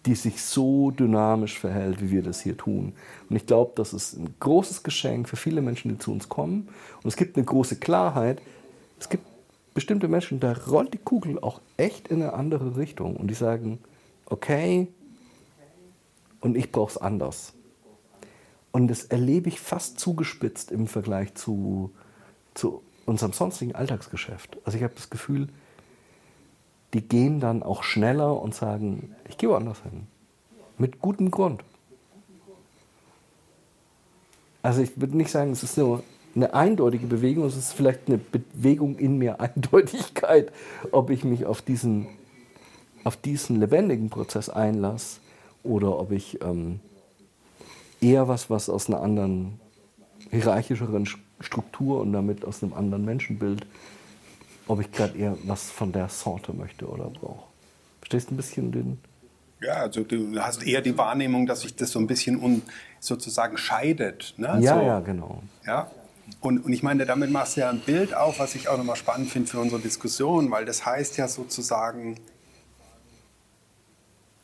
die 0.05 0.15
sich 0.15 0.41
so 0.41 0.91
dynamisch 0.91 1.57
verhält, 1.57 2.01
wie 2.01 2.11
wir 2.11 2.21
das 2.21 2.41
hier 2.41 2.55
tun. 2.55 2.93
Und 3.29 3.35
ich 3.35 3.47
glaube, 3.47 3.71
das 3.75 3.93
ist 3.93 4.13
ein 4.13 4.35
großes 4.39 4.83
Geschenk 4.83 5.27
für 5.27 5.35
viele 5.35 5.61
Menschen, 5.61 5.89
die 5.89 5.97
zu 5.97 6.11
uns 6.11 6.29
kommen. 6.29 6.69
Und 7.01 7.07
es 7.07 7.15
gibt 7.15 7.37
eine 7.37 7.45
große 7.45 7.77
Klarheit. 7.77 8.41
Es 8.99 9.09
gibt 9.09 9.25
bestimmte 9.73 10.07
Menschen, 10.07 10.39
da 10.39 10.53
rollt 10.53 10.93
die 10.93 10.99
Kugel 10.99 11.39
auch 11.39 11.59
echt 11.77 12.07
in 12.09 12.21
eine 12.21 12.33
andere 12.33 12.77
Richtung. 12.77 13.15
Und 13.15 13.27
die 13.27 13.33
sagen, 13.33 13.79
okay, 14.27 14.87
und 16.39 16.55
ich 16.55 16.71
brauche 16.71 16.91
es 16.91 16.97
anders. 16.97 17.53
Und 18.75 18.89
das 18.89 19.05
erlebe 19.05 19.47
ich 19.47 19.61
fast 19.61 20.01
zugespitzt 20.01 20.69
im 20.69 20.87
Vergleich 20.87 21.33
zu, 21.33 21.91
zu 22.55 22.81
unserem 23.05 23.31
sonstigen 23.31 23.73
Alltagsgeschäft. 23.73 24.57
Also 24.65 24.77
ich 24.77 24.83
habe 24.83 24.93
das 24.93 25.09
Gefühl, 25.09 25.47
die 26.93 26.99
gehen 26.99 27.39
dann 27.39 27.63
auch 27.63 27.83
schneller 27.83 28.37
und 28.41 28.53
sagen, 28.53 29.15
ich 29.29 29.37
gehe 29.37 29.47
woanders 29.47 29.81
hin. 29.83 30.07
Mit 30.77 30.99
gutem 30.99 31.31
Grund. 31.31 31.63
Also 34.61 34.81
ich 34.81 34.99
würde 34.99 35.15
nicht 35.15 35.31
sagen, 35.31 35.53
es 35.53 35.63
ist 35.63 35.77
nur 35.77 36.03
eine 36.35 36.53
eindeutige 36.53 37.07
Bewegung, 37.07 37.45
es 37.45 37.55
ist 37.55 37.71
vielleicht 37.71 38.09
eine 38.09 38.17
Bewegung 38.17 38.97
in 38.97 39.17
mir 39.17 39.39
Eindeutigkeit, 39.39 40.51
ob 40.91 41.11
ich 41.11 41.23
mich 41.23 41.45
auf 41.45 41.61
diesen, 41.61 42.07
auf 43.05 43.15
diesen 43.15 43.57
lebendigen 43.57 44.09
Prozess 44.09 44.49
einlasse 44.49 45.21
oder 45.63 45.97
ob 45.97 46.11
ich 46.11 46.41
ähm, 46.41 46.81
eher 48.01 48.27
was, 48.27 48.49
was 48.49 48.69
aus 48.69 48.87
einer 48.87 49.01
anderen 49.01 49.59
hierarchischeren 50.31 51.07
Struktur 51.39 52.01
und 52.01 52.13
damit 52.13 52.45
aus 52.45 52.63
einem 52.63 52.73
anderen 52.73 53.05
Menschenbild 53.05 53.65
ob 54.67 54.81
ich 54.81 54.91
gerade 54.91 55.17
eher 55.17 55.37
was 55.43 55.69
von 55.69 55.91
der 55.91 56.09
Sorte 56.09 56.53
möchte 56.53 56.87
oder 56.87 57.09
brauche. 57.09 57.45
Verstehst 57.99 58.29
du 58.29 58.33
ein 58.33 58.37
bisschen 58.37 58.71
den. 58.71 58.99
Ja, 59.61 59.73
also 59.73 60.03
du 60.03 60.39
hast 60.39 60.63
eher 60.63 60.81
die 60.81 60.97
Wahrnehmung, 60.97 61.45
dass 61.45 61.61
sich 61.61 61.75
das 61.75 61.91
so 61.91 61.99
ein 61.99 62.07
bisschen 62.07 62.41
un, 62.41 62.61
sozusagen 62.99 63.57
scheidet. 63.57 64.33
Ne? 64.37 64.59
Ja, 64.61 64.79
so, 64.79 64.85
ja, 64.85 64.99
genau. 64.99 65.41
Ja. 65.65 65.91
Und, 66.41 66.65
und 66.65 66.73
ich 66.73 66.83
meine, 66.83 67.05
damit 67.05 67.31
machst 67.31 67.55
du 67.55 67.61
ja 67.61 67.69
ein 67.69 67.79
Bild 67.79 68.13
auf, 68.13 68.39
was 68.39 68.55
ich 68.55 68.67
auch 68.67 68.77
nochmal 68.77 68.95
spannend 68.95 69.29
finde 69.29 69.49
für 69.49 69.59
unsere 69.59 69.79
Diskussion, 69.79 70.51
weil 70.51 70.65
das 70.65 70.85
heißt 70.85 71.17
ja 71.17 71.27
sozusagen, 71.27 72.19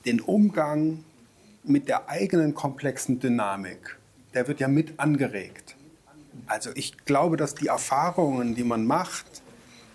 den 0.06 0.22
Umgang 0.22 1.04
mit 1.64 1.88
der 1.88 2.10
eigenen 2.10 2.54
komplexen 2.54 3.20
Dynamik, 3.20 3.98
der 4.34 4.48
wird 4.48 4.60
ja 4.60 4.68
mit 4.68 5.00
angeregt. 5.00 5.76
Also 6.48 6.72
ich 6.76 7.06
glaube, 7.06 7.38
dass 7.38 7.56
die 7.56 7.68
Erfahrungen, 7.68 8.56
die 8.56 8.64
man 8.64 8.86
macht, 8.86 9.42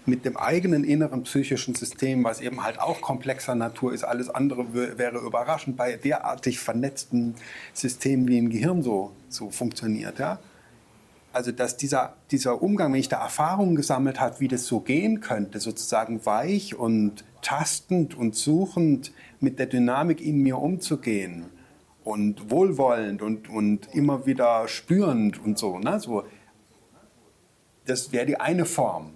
mit 0.05 0.25
dem 0.25 0.37
eigenen 0.37 0.85
inneren 0.85 1.25
psychischen 1.25 1.75
System, 1.75 2.23
was 2.23 2.41
eben 2.41 2.63
halt 2.63 2.79
auch 2.79 3.01
komplexer 3.01 3.57
Natur 3.57 3.93
ist, 3.93 4.05
alles 4.05 4.31
andere 4.31 4.73
wäre 4.73 5.19
überraschend 5.19 5.77
bei 5.77 5.97
derartig 5.97 6.61
vernetzten 6.61 7.35
Systemen 7.73 8.29
wie 8.29 8.39
im 8.39 8.51
Gehirn 8.51 8.83
so, 8.83 9.11
so 9.29 9.51
funktioniert. 9.51 10.21
Ja? 10.21 10.39
Also 11.33 11.51
dass 11.51 11.77
dieser, 11.77 12.15
dieser 12.31 12.63
Umgang, 12.63 12.93
wenn 12.93 13.01
ich 13.01 13.09
da 13.09 13.21
Erfahrungen 13.21 13.75
gesammelt 13.75 14.21
habe, 14.21 14.39
wie 14.39 14.49
das 14.49 14.67
so 14.67 14.79
gehen 14.79 15.21
könnte, 15.21 15.59
sozusagen 15.59 16.25
weich 16.25 16.77
und 16.77 17.25
tastend 17.43 18.15
und 18.15 18.37
suchend 18.37 19.13
mit 19.41 19.59
der 19.59 19.67
Dynamik 19.67 20.21
in 20.21 20.41
mir 20.41 20.59
umzugehen 20.59 21.47
und 22.07 22.53
wohlwollend 22.53 23.21
und, 23.21 23.51
und 23.51 23.93
immer 23.93 24.27
wieder 24.27 24.69
spürend 24.69 25.45
und 25.45 25.59
so, 25.59 25.81
ne? 25.81 25.99
so 25.99 26.23
das 27.85 28.13
wäre 28.13 28.27
die 28.27 28.39
eine 28.39 28.65
Form. 28.65 29.11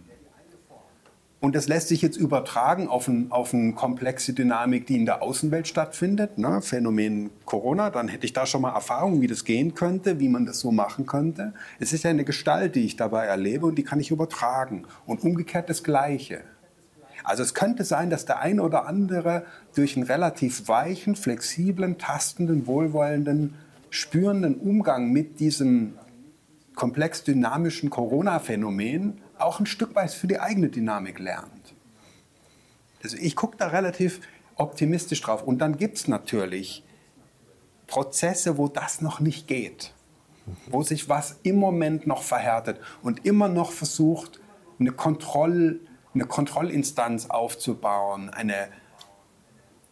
Und 1.38 1.55
das 1.55 1.68
lässt 1.68 1.88
sich 1.88 2.03
jetzt 2.03 2.16
übertragen 2.16 2.88
auf, 2.88 3.09
ein, 3.09 3.30
auf 3.30 3.55
eine 3.55 3.72
komplexe 3.72 4.34
Dynamik, 4.34 4.86
die 4.86 4.97
in 4.97 5.07
der 5.07 5.22
Außenwelt 5.22 5.68
stattfindet. 5.68 6.36
Ne? 6.36 6.61
Phänomen 6.62 7.30
Corona, 7.47 7.91
dann 7.91 8.09
hätte 8.09 8.26
ich 8.26 8.32
da 8.32 8.45
schon 8.45 8.61
mal 8.61 8.74
Erfahrung, 8.74 9.22
wie 9.22 9.26
das 9.26 9.45
gehen 9.45 9.74
könnte, 9.74 10.18
wie 10.20 10.28
man 10.28 10.45
das 10.45 10.59
so 10.59 10.70
machen 10.70 11.07
könnte. 11.07 11.55
Es 11.78 11.93
ist 11.93 12.03
ja 12.03 12.11
eine 12.11 12.24
Gestalt, 12.24 12.74
die 12.74 12.84
ich 12.84 12.97
dabei 12.97 13.24
erlebe 13.24 13.66
und 13.66 13.76
die 13.76 13.84
kann 13.84 14.01
ich 14.01 14.11
übertragen. 14.11 14.84
Und 15.07 15.22
umgekehrt 15.22 15.70
das 15.70 15.82
Gleiche. 15.82 16.43
Also 17.25 17.43
es 17.43 17.55
könnte 17.55 17.85
sein, 17.85 18.11
dass 18.11 18.25
der 18.25 18.41
ein 18.41 18.61
oder 18.61 18.87
andere 18.87 19.45
durch 19.75 19.97
einen 19.97 20.07
relativ 20.07 20.68
weichen, 20.68 21.16
flexiblen, 21.16 21.99
tastenden, 21.99 22.66
wohlwollenden, 22.66 23.55
spürenden 23.91 24.57
Umgang 24.57 25.11
mit 25.11 25.41
diesem 25.41 25.95
komplex 26.75 27.25
dynamischen 27.25 27.91
Corona-Phänomen 27.91 29.21
auch 29.39 29.61
ein 29.61 29.66
Stück 29.66 29.95
weit 29.95 30.12
für 30.12 30.27
die 30.27 30.39
eigene 30.39 30.68
Dynamik 30.68 31.18
lernt. 31.18 31.75
Also 33.03 33.16
ich 33.16 33.37
gucke 33.37 33.57
da 33.57 33.68
relativ 33.68 34.21
optimistisch 34.57 35.21
drauf. 35.21 35.43
Und 35.43 35.59
dann 35.59 35.77
gibt 35.77 35.97
es 35.99 36.09
natürlich 36.09 36.85
Prozesse, 37.87 38.57
wo 38.59 38.68
das 38.68 39.01
noch 39.01 39.21
nicht 39.21 39.49
geht, 39.49 39.93
wo 40.68 40.83
sich 40.83 41.09
was 41.09 41.37
im 41.43 41.57
Moment 41.57 42.07
noch 42.07 42.23
verhärtet 42.23 42.79
und 43.03 43.25
immer 43.25 43.49
noch 43.49 43.73
versucht, 43.73 44.41
eine, 44.79 44.93
Kontroll, 44.93 45.81
eine 46.14 46.26
Kontrollinstanz 46.26 47.26
aufzubauen, 47.30 48.30
eine, 48.30 48.68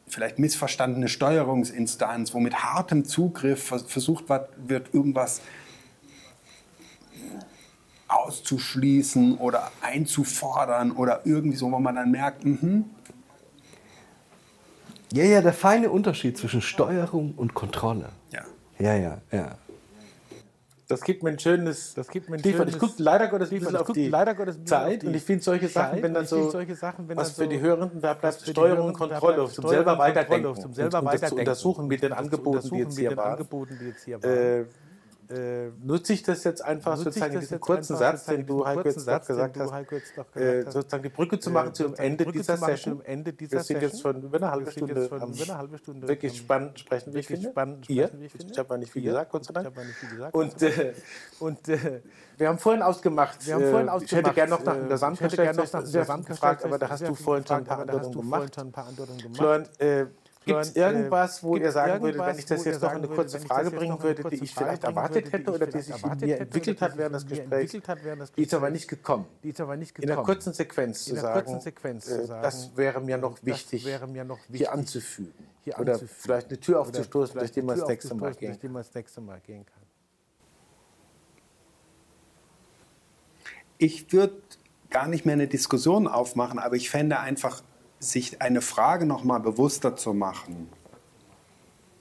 vielleicht 0.06 0.38
missverstandene 0.38 1.08
Steuerungsinstanz, 1.08 2.34
wo 2.34 2.40
mit 2.40 2.56
hartem 2.56 3.04
Zugriff 3.04 3.68
versucht 3.86 4.24
wird, 4.28 4.94
irgendwas 4.94 5.40
auszuschließen 8.08 9.36
oder 9.36 9.70
einzufordern 9.82 10.92
oder 10.92 11.20
irgendwie 11.24 11.56
so, 11.56 11.70
wo 11.70 11.78
man 11.78 11.94
dann 11.94 12.10
merkt, 12.10 12.44
mhm. 12.44 12.86
Ja, 15.12 15.24
ja, 15.24 15.40
der 15.40 15.54
feine 15.54 15.88
Unterschied 15.88 16.36
zwischen 16.36 16.60
Steuerung 16.60 17.32
und 17.34 17.54
Kontrolle. 17.54 18.10
Ja. 18.30 18.42
Ja, 18.78 18.94
ja, 18.94 19.18
ja. 19.32 19.56
Das 20.88 21.02
gibt 21.02 21.22
mir 21.22 21.30
ein 21.30 21.38
schönes. 21.38 21.92
Das 21.94 22.08
gibt 22.08 22.30
mir 22.30 22.36
ein 22.36 22.42
schönes. 22.42 22.74
Ich 22.74 22.78
gucke 22.78 22.94
leider 23.02 23.28
Gottes 23.28 23.50
bisschen 23.50 23.76
auf 23.76 23.92
die 23.92 24.08
leider 24.08 24.34
Gottes 24.34 24.64
Zeit 24.64 25.04
und 25.04 25.14
ich 25.14 25.22
finde 25.22 25.44
solche 25.44 25.68
Sachen, 25.68 26.02
wenn 26.02 26.14
dann 26.14 26.26
so, 26.26 26.50
Sachen, 26.50 27.08
was 27.14 27.32
für 27.32 27.46
die 27.46 27.60
Hörenden 27.60 28.00
da 28.00 28.14
bleibt, 28.14 28.40
Steuerung 28.40 28.88
und 28.88 28.94
Kontrolle, 28.94 29.48
zum 29.50 29.68
selber 29.68 29.98
weiterdenken, 29.98 30.54
zum 30.56 30.72
selber 30.72 31.04
weiterdenken, 31.04 31.40
untersuchen 31.40 31.86
mit 31.88 32.02
den 32.02 32.12
Angeboten, 32.12 32.70
die 32.70 32.78
jetzt 32.78 32.96
hier 32.96 33.16
waren. 33.16 33.46
Äh, 35.30 35.48
äh, 35.48 35.72
nutze 35.82 36.12
ich 36.12 36.22
das 36.22 36.44
jetzt 36.44 36.64
einfach 36.64 36.96
sozusagen 36.96 37.34
in 37.34 37.40
diesem 37.40 37.60
kurzen 37.60 37.96
Satz, 37.96 38.24
den 38.26 38.46
du 38.46 38.64
Heiko 38.64 38.82
jetzt 38.82 39.06
doch 39.06 39.26
gesagt 39.26 39.56
hast, 39.58 40.36
äh, 40.36 40.62
sozusagen 40.62 41.02
die 41.02 41.08
Brücke 41.08 41.38
zu 41.38 41.50
machen 41.50 41.74
zum 41.74 41.94
Ende 41.94 42.24
dieser 42.24 42.56
Session. 42.56 43.02
Wir 43.04 43.60
sind 43.62 43.82
jetzt 43.82 44.00
schon 44.00 44.22
über 44.22 44.38
eine 44.38 44.50
halbe 44.50 44.70
Stunde 44.70 45.08
am 45.20 46.08
wirklich 46.08 46.38
spannend 46.38 46.80
sprechen, 46.80 47.14
wie 47.14 47.18
ich 47.18 47.26
finde. 47.26 47.52
Ihr, 47.88 48.10
ich 48.20 48.58
habe 48.58 48.78
nicht 48.78 48.92
viel 48.92 49.02
gesagt, 49.02 49.30
Gott 49.30 49.44
sei 49.44 49.52
Dank. 49.52 49.70
Und, 50.32 50.62
äh, 50.62 50.94
und 51.40 51.68
äh, 51.68 52.00
wir 52.36 52.48
haben 52.48 52.58
vorhin 52.58 52.82
ausgemacht, 52.82 53.46
wir 53.46 53.54
haben 53.54 53.70
vorhin 53.70 53.88
ausgemacht 53.88 54.12
ich 54.12 54.18
hätte 54.18 54.34
gerne 54.34 54.50
noch 54.50 54.64
nach 54.64 54.74
der 54.74 54.88
Gesamtverständnis 54.88 55.72
gefragt, 56.26 56.64
aber 56.64 56.78
da 56.78 56.88
hast 56.88 57.06
du 57.06 57.14
vorhin 57.14 57.46
schon 57.46 57.58
ein 57.58 57.64
paar 57.64 57.80
Antworten 57.80 58.12
gemacht. 58.12 58.54
Florian, 59.34 59.68
Gibt 60.48 60.60
es 60.60 60.76
irgendwas, 60.76 61.42
wo 61.42 61.56
ihr 61.56 61.70
sagen 61.70 62.02
würdet, 62.02 62.20
wenn 62.20 62.38
ich 62.38 62.46
das 62.46 62.64
jetzt 62.64 62.80
noch 62.80 62.92
in 62.92 62.98
eine 62.98 63.08
kurze 63.08 63.38
Frage 63.38 63.70
bringen 63.70 64.02
würde, 64.02 64.24
die 64.30 64.42
ich 64.44 64.54
vielleicht 64.54 64.82
erwartet 64.84 65.30
hätte 65.30 65.52
oder 65.52 65.66
die 65.66 65.80
sich 65.80 66.02
in 66.02 66.18
mir 66.20 66.40
entwickelt 66.40 66.80
hat 66.80 66.96
während 66.96 67.14
des 67.16 67.26
Gesprächs, 67.26 67.72
die 68.36 68.42
ist 68.42 68.54
aber 68.54 68.70
nicht 68.70 68.88
gekommen. 68.88 69.26
In 69.42 70.10
einer 70.10 70.22
kurzen 70.22 70.54
Sequenz 70.54 71.04
zu 71.04 71.16
sagen, 71.16 71.60
das 72.42 72.76
wäre 72.76 73.00
mir 73.00 73.18
noch 73.18 73.38
wichtig, 73.42 73.86
hier 74.50 74.72
anzufügen. 74.72 75.34
Oder 75.76 75.98
vielleicht 75.98 76.48
eine 76.48 76.58
Tür 76.58 76.80
aufzustoßen, 76.80 77.38
durch 77.38 77.52
die 77.52 77.60
man 77.60 77.78
das 77.78 77.86
nächste 77.86 78.14
Mal 78.14 78.34
gehen 79.40 79.66
kann. 79.66 79.82
Ich 83.76 84.10
würde 84.12 84.34
gar 84.88 85.06
nicht 85.08 85.26
mehr 85.26 85.34
eine 85.34 85.46
Diskussion 85.46 86.08
aufmachen, 86.08 86.58
aber 86.58 86.76
ich 86.76 86.88
fände 86.88 87.18
einfach 87.18 87.62
sich 87.98 88.40
eine 88.40 88.60
Frage 88.60 89.06
noch 89.06 89.24
mal 89.24 89.38
bewusster 89.38 89.96
zu 89.96 90.14
machen. 90.14 90.68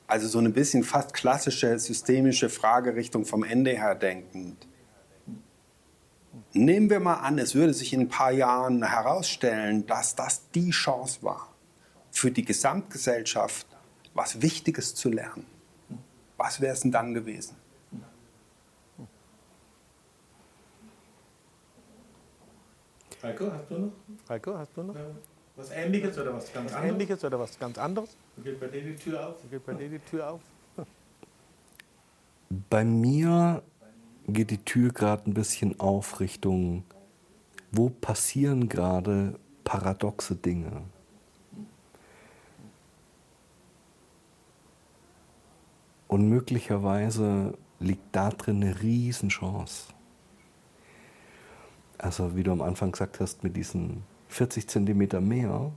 Also 0.08 0.28
so 0.28 0.40
ein 0.40 0.54
bisschen 0.54 0.84
fast 0.84 1.14
klassische 1.14 1.78
systemische 1.80 2.50
Fragerichtung 2.50 3.26
vom 3.26 3.44
Ende 3.44 3.72
her 3.72 3.96
denkend. 3.96 4.68
Nehmen 6.54 6.90
wir 6.90 7.00
mal 7.00 7.16
an, 7.16 7.40
es 7.40 7.56
würde 7.56 7.74
sich 7.74 7.94
in 7.94 8.02
ein 8.02 8.10
paar 8.10 8.32
Jahren 8.32 8.84
herausstellen, 8.84 9.86
dass 9.86 10.16
das 10.16 10.50
die 10.52 10.70
Chance 10.70 11.24
war, 11.24 11.54
für 12.12 12.32
die 12.32 12.46
Gesamtgesellschaft 12.46 13.68
was 14.14 14.42
Wichtiges 14.42 14.96
zu 14.96 15.10
lernen. 15.10 15.46
Was 16.38 16.62
wäre 16.62 16.74
es 16.74 16.82
denn 16.82 16.92
dann 16.92 17.14
gewesen? 17.14 17.56
Heiko, 23.22 23.52
hast 23.52 23.70
du 23.70 23.78
noch? 23.78 23.92
Heiko, 24.30 24.58
hast 24.58 24.78
du 24.78 24.84
noch? 24.84 24.96
Ja. 24.96 25.06
Was 25.58 25.72
Ähnliches 25.72 26.18
oder 26.20 26.36
was 26.36 26.54
ganz 26.54 26.72
anderes? 26.72 26.92
Ähnliches 26.92 27.24
oder 27.26 27.40
was 27.40 27.58
ganz 27.58 27.78
anderes? 27.80 28.16
geht 28.44 28.60
bei 28.60 28.68
dir 28.68 28.84
die 28.84 28.96
Tür 28.96 29.28
auf? 29.28 29.36
geht 29.50 29.66
bei 29.66 29.74
dir 29.74 29.90
die 29.90 30.00
Tür 30.00 30.32
auf? 30.32 30.42
Bei 32.70 32.86
mir 32.86 33.64
geht 34.28 34.52
die 34.52 34.60
Tür 34.60 34.94
gerade 34.94 35.30
ein 35.30 35.34
bisschen 35.34 35.80
auf 35.80 36.20
Richtung, 36.20 36.84
wo 37.72 37.90
passieren 37.90 38.70
gerade 38.70 39.40
paradoxe 39.64 40.36
Dinge? 40.36 40.84
Und 46.08 46.30
möglicherweise 46.30 47.58
liegt 47.80 48.16
da 48.16 48.30
drin 48.30 48.64
eine 48.64 48.80
Riesenchance. 48.82 49.88
Also 51.98 52.36
wie 52.36 52.44
du 52.44 52.52
am 52.52 52.62
Anfang 52.62 52.92
gesagt 52.92 53.20
hast, 53.20 53.44
mit 53.44 53.58
diesen 53.58 54.04
40 54.30 54.68
Zentimeter 54.68 55.22
mehr, 55.22 55.72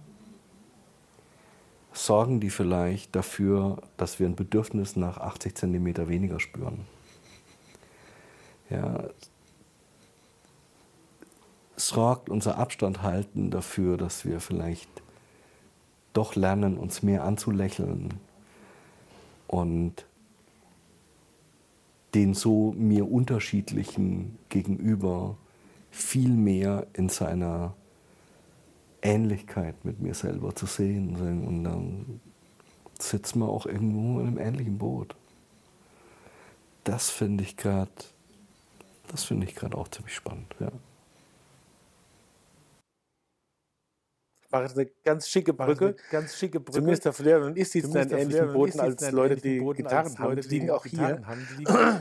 sorgen 1.92 2.40
die 2.40 2.50
vielleicht 2.50 3.14
dafür, 3.16 3.82
dass 3.96 4.20
wir 4.20 4.26
ein 4.26 4.36
Bedürfnis 4.36 4.96
nach 4.96 5.18
80 5.18 5.56
Zentimeter 5.56 6.08
weniger 6.08 6.40
spüren. 6.40 6.86
Ja, 8.68 9.08
sorgt 11.76 12.28
unser 12.28 12.58
Abstand 12.58 13.02
halten 13.02 13.50
dafür, 13.50 13.96
dass 13.96 14.24
wir 14.24 14.40
vielleicht 14.40 14.88
doch 16.12 16.34
lernen, 16.36 16.76
uns 16.76 17.02
mehr 17.02 17.24
anzulächeln 17.24 18.14
und 19.46 20.04
den 22.14 22.34
so 22.34 22.72
mir 22.76 23.10
unterschiedlichen 23.10 24.38
gegenüber 24.48 25.36
viel 25.90 26.30
mehr 26.30 26.86
in 26.92 27.08
seiner 27.08 27.74
Ähnlichkeit 29.02 29.84
mit 29.84 30.00
mir 30.00 30.14
selber 30.14 30.54
zu 30.54 30.66
sehen. 30.66 31.16
Und 31.46 31.64
dann 31.64 32.20
sitzen 32.98 33.40
wir 33.40 33.48
auch 33.48 33.66
irgendwo 33.66 34.20
in 34.20 34.26
einem 34.26 34.38
ähnlichen 34.38 34.78
Boot. 34.78 35.14
Das 36.84 37.10
finde 37.10 37.44
ich 37.44 37.56
gerade, 37.56 37.90
das 39.08 39.24
finde 39.24 39.46
ich 39.46 39.54
gerade 39.54 39.76
auch 39.76 39.88
ziemlich 39.88 40.14
spannend, 40.14 40.54
ja. 40.58 40.70
Mache 44.52 44.68
eine 44.74 44.86
ganz 45.04 45.28
schicke 45.28 45.52
Brücke. 45.52 45.94
Ganz 46.10 46.34
schicke 46.34 46.58
Brücke. 46.58 46.78
Zumindest 46.78 47.04
der 47.04 47.12
Flair 47.12 47.40
und 47.42 47.56
ich 47.56 47.70
sitzen 47.70 47.96
in 47.96 48.10
ähnlichen 48.10 48.52
Booten 48.52 48.80
als 48.80 49.10
Leute, 49.12 49.36
die 49.36 49.60
Gitarren 49.76 50.18
haben. 50.18 50.40
Die 50.40 50.48
liegen 50.48 50.70
auch 50.70 50.84
hier. 50.86 51.22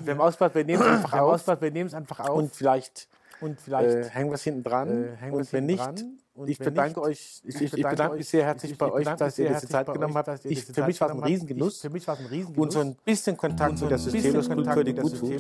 Wir 0.04 0.14
haben 0.14 0.22
Ausbad, 0.22 0.56
wir 0.56 0.66
nehmen 0.66 0.82
es 0.82 0.88
einfach 0.88 1.14
auf. 1.14 1.62
Wir 1.62 1.72
nehmen 1.72 1.88
es 1.88 1.94
einfach 1.94 2.20
auf. 2.22 2.36
Und 2.36 2.56
vielleicht, 2.56 3.08
und 3.40 3.62
vielleicht 3.62 3.90
äh, 3.90 4.10
hängen 4.10 4.32
wir 4.32 4.36
es 4.36 4.44
hinten 4.44 4.64
dran. 4.64 5.18
Äh, 5.22 5.32
und 5.32 5.54
wenn 5.54 5.68
nicht, 5.68 5.86
dran. 5.86 6.18
Und 6.40 6.50
ich 6.50 6.58
bedanke 6.58 7.02
nicht, 7.02 7.10
euch, 7.10 7.42
ich, 7.44 7.62
ich, 7.62 7.72
bedanke, 7.72 7.90
bedanke 7.90 8.18
mich 8.18 8.30
sehr 8.30 8.46
herzlich 8.46 8.78
bei 8.78 8.90
euch, 8.90 9.06
dass 9.06 9.38
ihr 9.40 9.50
diese 9.50 9.68
Zeit 9.68 9.92
genommen 9.92 10.16
habt. 10.16 10.46
Ich, 10.46 10.64
für 10.64 10.86
mich 10.86 11.02
war 11.02 11.10
es 11.10 11.16
ein 11.16 11.24
Riesengenuss. 11.24 11.82
Für 11.82 11.90
mich 11.90 12.08
war 12.08 12.16
es 12.16 12.22
ein 12.22 12.28
Riesengenuss. 12.28 12.64
Und 12.64 12.72
so 12.72 12.80
ein 12.80 12.96
bisschen 13.04 13.36
Kontakt 13.36 13.78
zu 13.78 13.88
der 13.88 13.98
Systemskultur, 13.98 14.84
die 14.86 14.94
gut 14.94 15.20
tut. 15.20 15.32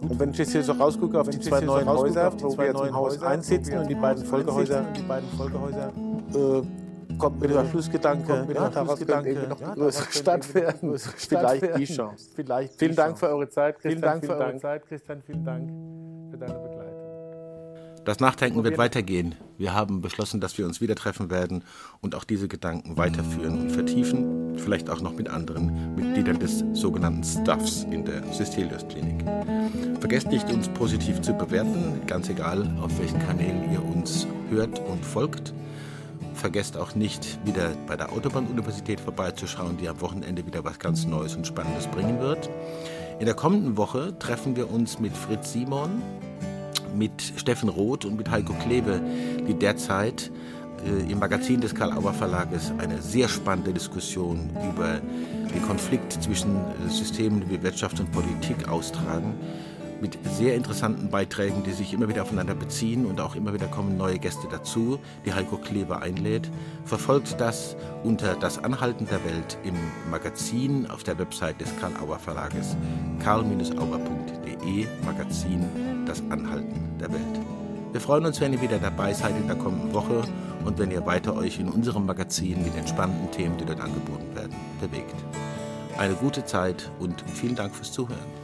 Und 0.00 0.18
wenn 0.18 0.30
ich 0.30 0.38
jetzt 0.38 0.52
hier 0.52 0.62
so 0.62 0.72
rausgucke 0.72 1.20
auf 1.20 1.28
die 1.28 1.38
zwei 1.38 1.60
neuen 1.60 1.86
Häuser, 1.86 2.32
wo 2.40 2.56
wir 2.56 2.64
jetzt 2.64 2.80
im 2.80 2.94
Haus 2.94 3.22
einsitzen 3.22 3.76
und 3.76 3.90
die 3.90 3.94
beiden 3.94 4.24
Folgehäuser, 4.24 4.86
äh, 6.34 6.62
kommt 7.18 7.40
mir 7.40 7.48
der 7.48 7.66
Schlussgedanke, 7.66 8.48
ja, 8.54 8.70
daraus 8.70 9.00
könnte 9.00 9.28
irgendwie 9.28 9.48
noch 9.48 9.60
eine 9.60 9.74
größere 9.74 10.12
Stadt 10.12 10.54
werden. 10.54 10.98
Vielleicht 10.98 11.76
die 11.76 11.84
Chance. 11.84 12.30
Vielen 12.78 12.96
Dank 12.96 13.18
für 13.18 13.28
eure 13.28 13.50
Zeit, 13.50 13.74
Christian. 13.74 13.92
Vielen 13.92 14.00
Dank 14.00 14.24
für 14.24 14.36
eure 14.38 14.56
Zeit, 14.56 14.86
Christian. 14.86 15.22
Vielen 15.26 15.44
Dank 15.44 15.68
für 16.30 16.38
deine 16.38 16.54
Begleitung. 16.54 16.71
Das 18.04 18.18
Nachdenken 18.18 18.64
wird 18.64 18.78
weitergehen. 18.78 19.36
Wir 19.58 19.74
haben 19.74 20.00
beschlossen, 20.00 20.40
dass 20.40 20.58
wir 20.58 20.66
uns 20.66 20.80
wieder 20.80 20.96
treffen 20.96 21.30
werden 21.30 21.62
und 22.00 22.16
auch 22.16 22.24
diese 22.24 22.48
Gedanken 22.48 22.96
weiterführen 22.96 23.60
und 23.60 23.70
vertiefen, 23.70 24.58
vielleicht 24.58 24.90
auch 24.90 25.00
noch 25.00 25.12
mit 25.12 25.28
anderen 25.28 25.94
Mitgliedern 25.94 26.40
des 26.40 26.64
sogenannten 26.72 27.22
Stuffs 27.22 27.86
in 27.88 28.04
der 28.04 28.24
Systelius 28.32 28.88
Klinik. 28.88 29.24
Vergesst 30.00 30.26
nicht, 30.26 30.52
uns 30.52 30.68
positiv 30.70 31.20
zu 31.20 31.32
bewerten, 31.32 32.00
ganz 32.08 32.28
egal, 32.28 32.76
auf 32.80 32.98
welchen 32.98 33.20
Kanälen 33.20 33.72
ihr 33.72 33.84
uns 33.84 34.26
hört 34.50 34.80
und 34.80 35.04
folgt. 35.04 35.54
Vergesst 36.34 36.76
auch 36.76 36.96
nicht, 36.96 37.38
wieder 37.46 37.70
bei 37.86 37.96
der 37.96 38.10
Autobahnuniversität 38.10 38.98
vorbeizuschauen, 38.98 39.76
die 39.76 39.88
am 39.88 40.00
Wochenende 40.00 40.44
wieder 40.44 40.64
was 40.64 40.80
ganz 40.80 41.06
Neues 41.06 41.36
und 41.36 41.46
Spannendes 41.46 41.86
bringen 41.86 42.18
wird. 42.18 42.50
In 43.20 43.26
der 43.26 43.36
kommenden 43.36 43.76
Woche 43.76 44.18
treffen 44.18 44.56
wir 44.56 44.72
uns 44.72 44.98
mit 44.98 45.16
Fritz 45.16 45.52
Simon, 45.52 46.02
mit 46.94 47.20
Steffen 47.36 47.68
Roth 47.68 48.04
und 48.04 48.16
mit 48.16 48.30
Heiko 48.30 48.52
Klebe, 48.54 49.00
die 49.46 49.54
derzeit 49.54 50.30
äh, 50.86 51.10
im 51.10 51.18
Magazin 51.18 51.60
des 51.60 51.74
Karl-Auer 51.74 52.12
Verlages 52.12 52.72
eine 52.78 53.00
sehr 53.00 53.28
spannende 53.28 53.72
Diskussion 53.72 54.50
über 54.72 55.00
den 55.52 55.62
Konflikt 55.62 56.12
zwischen 56.12 56.56
äh, 56.56 56.88
Systemen 56.88 57.48
wie 57.48 57.62
Wirtschaft 57.62 58.00
und 58.00 58.10
Politik 58.12 58.68
austragen. 58.68 59.34
Mit 60.02 60.18
sehr 60.24 60.56
interessanten 60.56 61.10
Beiträgen, 61.10 61.62
die 61.62 61.70
sich 61.70 61.92
immer 61.92 62.08
wieder 62.08 62.22
aufeinander 62.22 62.56
beziehen 62.56 63.06
und 63.06 63.20
auch 63.20 63.36
immer 63.36 63.54
wieder 63.54 63.68
kommen 63.68 63.96
neue 63.96 64.18
Gäste 64.18 64.48
dazu, 64.50 64.98
die 65.24 65.32
Heiko 65.32 65.58
Klebe 65.58 66.02
einlädt. 66.02 66.50
Verfolgt 66.84 67.40
das 67.40 67.76
unter 68.02 68.34
Das 68.34 68.58
Anhalten 68.58 69.06
der 69.06 69.24
Welt 69.24 69.58
im 69.62 69.76
Magazin 70.10 70.90
auf 70.90 71.04
der 71.04 71.20
Website 71.20 71.60
des 71.60 71.68
Karl-Auer 71.78 72.18
Verlages 72.18 72.76
karl-auer.de 73.22 74.86
Magazin 75.04 76.04
Das 76.04 76.20
Anhalten 76.30 76.98
der 76.98 77.12
Welt. 77.12 77.40
Wir 77.92 78.00
freuen 78.00 78.26
uns, 78.26 78.40
wenn 78.40 78.52
ihr 78.54 78.60
wieder 78.60 78.78
dabei 78.78 79.12
seid 79.12 79.36
in 79.36 79.46
der 79.46 79.54
kommenden 79.54 79.94
Woche 79.94 80.24
und 80.64 80.80
wenn 80.80 80.90
ihr 80.90 81.06
weiter 81.06 81.36
euch 81.36 81.60
in 81.60 81.68
unserem 81.68 82.06
Magazin 82.06 82.60
mit 82.64 82.74
den 82.74 82.88
spannenden 82.88 83.30
Themen, 83.30 83.56
die 83.56 83.66
dort 83.66 83.80
angeboten 83.80 84.34
werden, 84.34 84.56
bewegt. 84.80 85.14
Eine 85.96 86.14
gute 86.14 86.44
Zeit 86.44 86.90
und 86.98 87.22
vielen 87.32 87.54
Dank 87.54 87.72
fürs 87.72 87.92
Zuhören. 87.92 88.41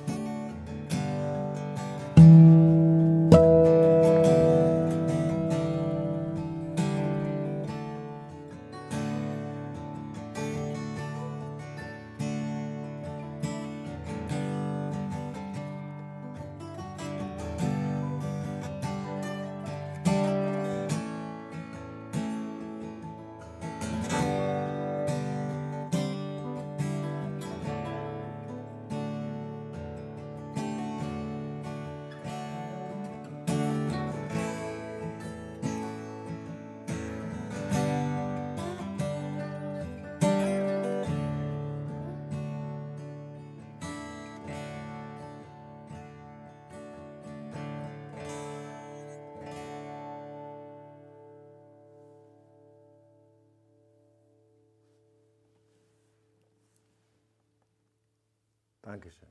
Dankeschön. 58.89 59.29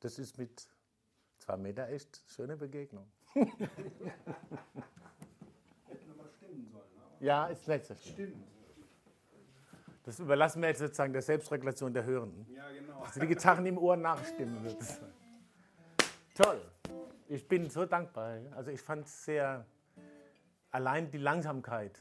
Das 0.00 0.18
ist 0.18 0.36
mit 0.36 0.68
zwei 1.38 1.56
Meter 1.56 1.88
echt 1.88 2.22
schöne 2.26 2.58
Begegnung. 2.58 3.10
Hätten 3.32 3.70
aber 6.10 6.28
stimmen 6.28 6.68
sollen. 6.70 6.84
Ja, 7.20 7.46
ist 7.46 7.66
nett. 7.66 7.90
Stimmt. 7.98 8.36
Das 10.02 10.18
überlassen 10.18 10.60
wir 10.60 10.68
jetzt 10.68 10.80
sozusagen 10.80 11.14
der 11.14 11.22
Selbstregulation 11.22 11.94
der 11.94 12.04
Hörenden. 12.04 12.46
Ja, 12.54 12.70
genau. 12.70 13.00
Also 13.00 13.18
die 13.18 13.28
Gitarren 13.28 13.64
im 13.64 13.78
Ohr 13.78 13.96
nachstimmen. 13.96 14.62
Sozusagen. 14.68 15.14
Toll. 16.34 16.60
Ich 17.28 17.48
bin 17.48 17.70
so 17.70 17.86
dankbar. 17.86 18.40
Also 18.54 18.70
ich 18.72 18.82
fand 18.82 19.06
es 19.06 19.24
sehr, 19.24 19.64
allein 20.70 21.10
die 21.10 21.16
Langsamkeit 21.16 21.98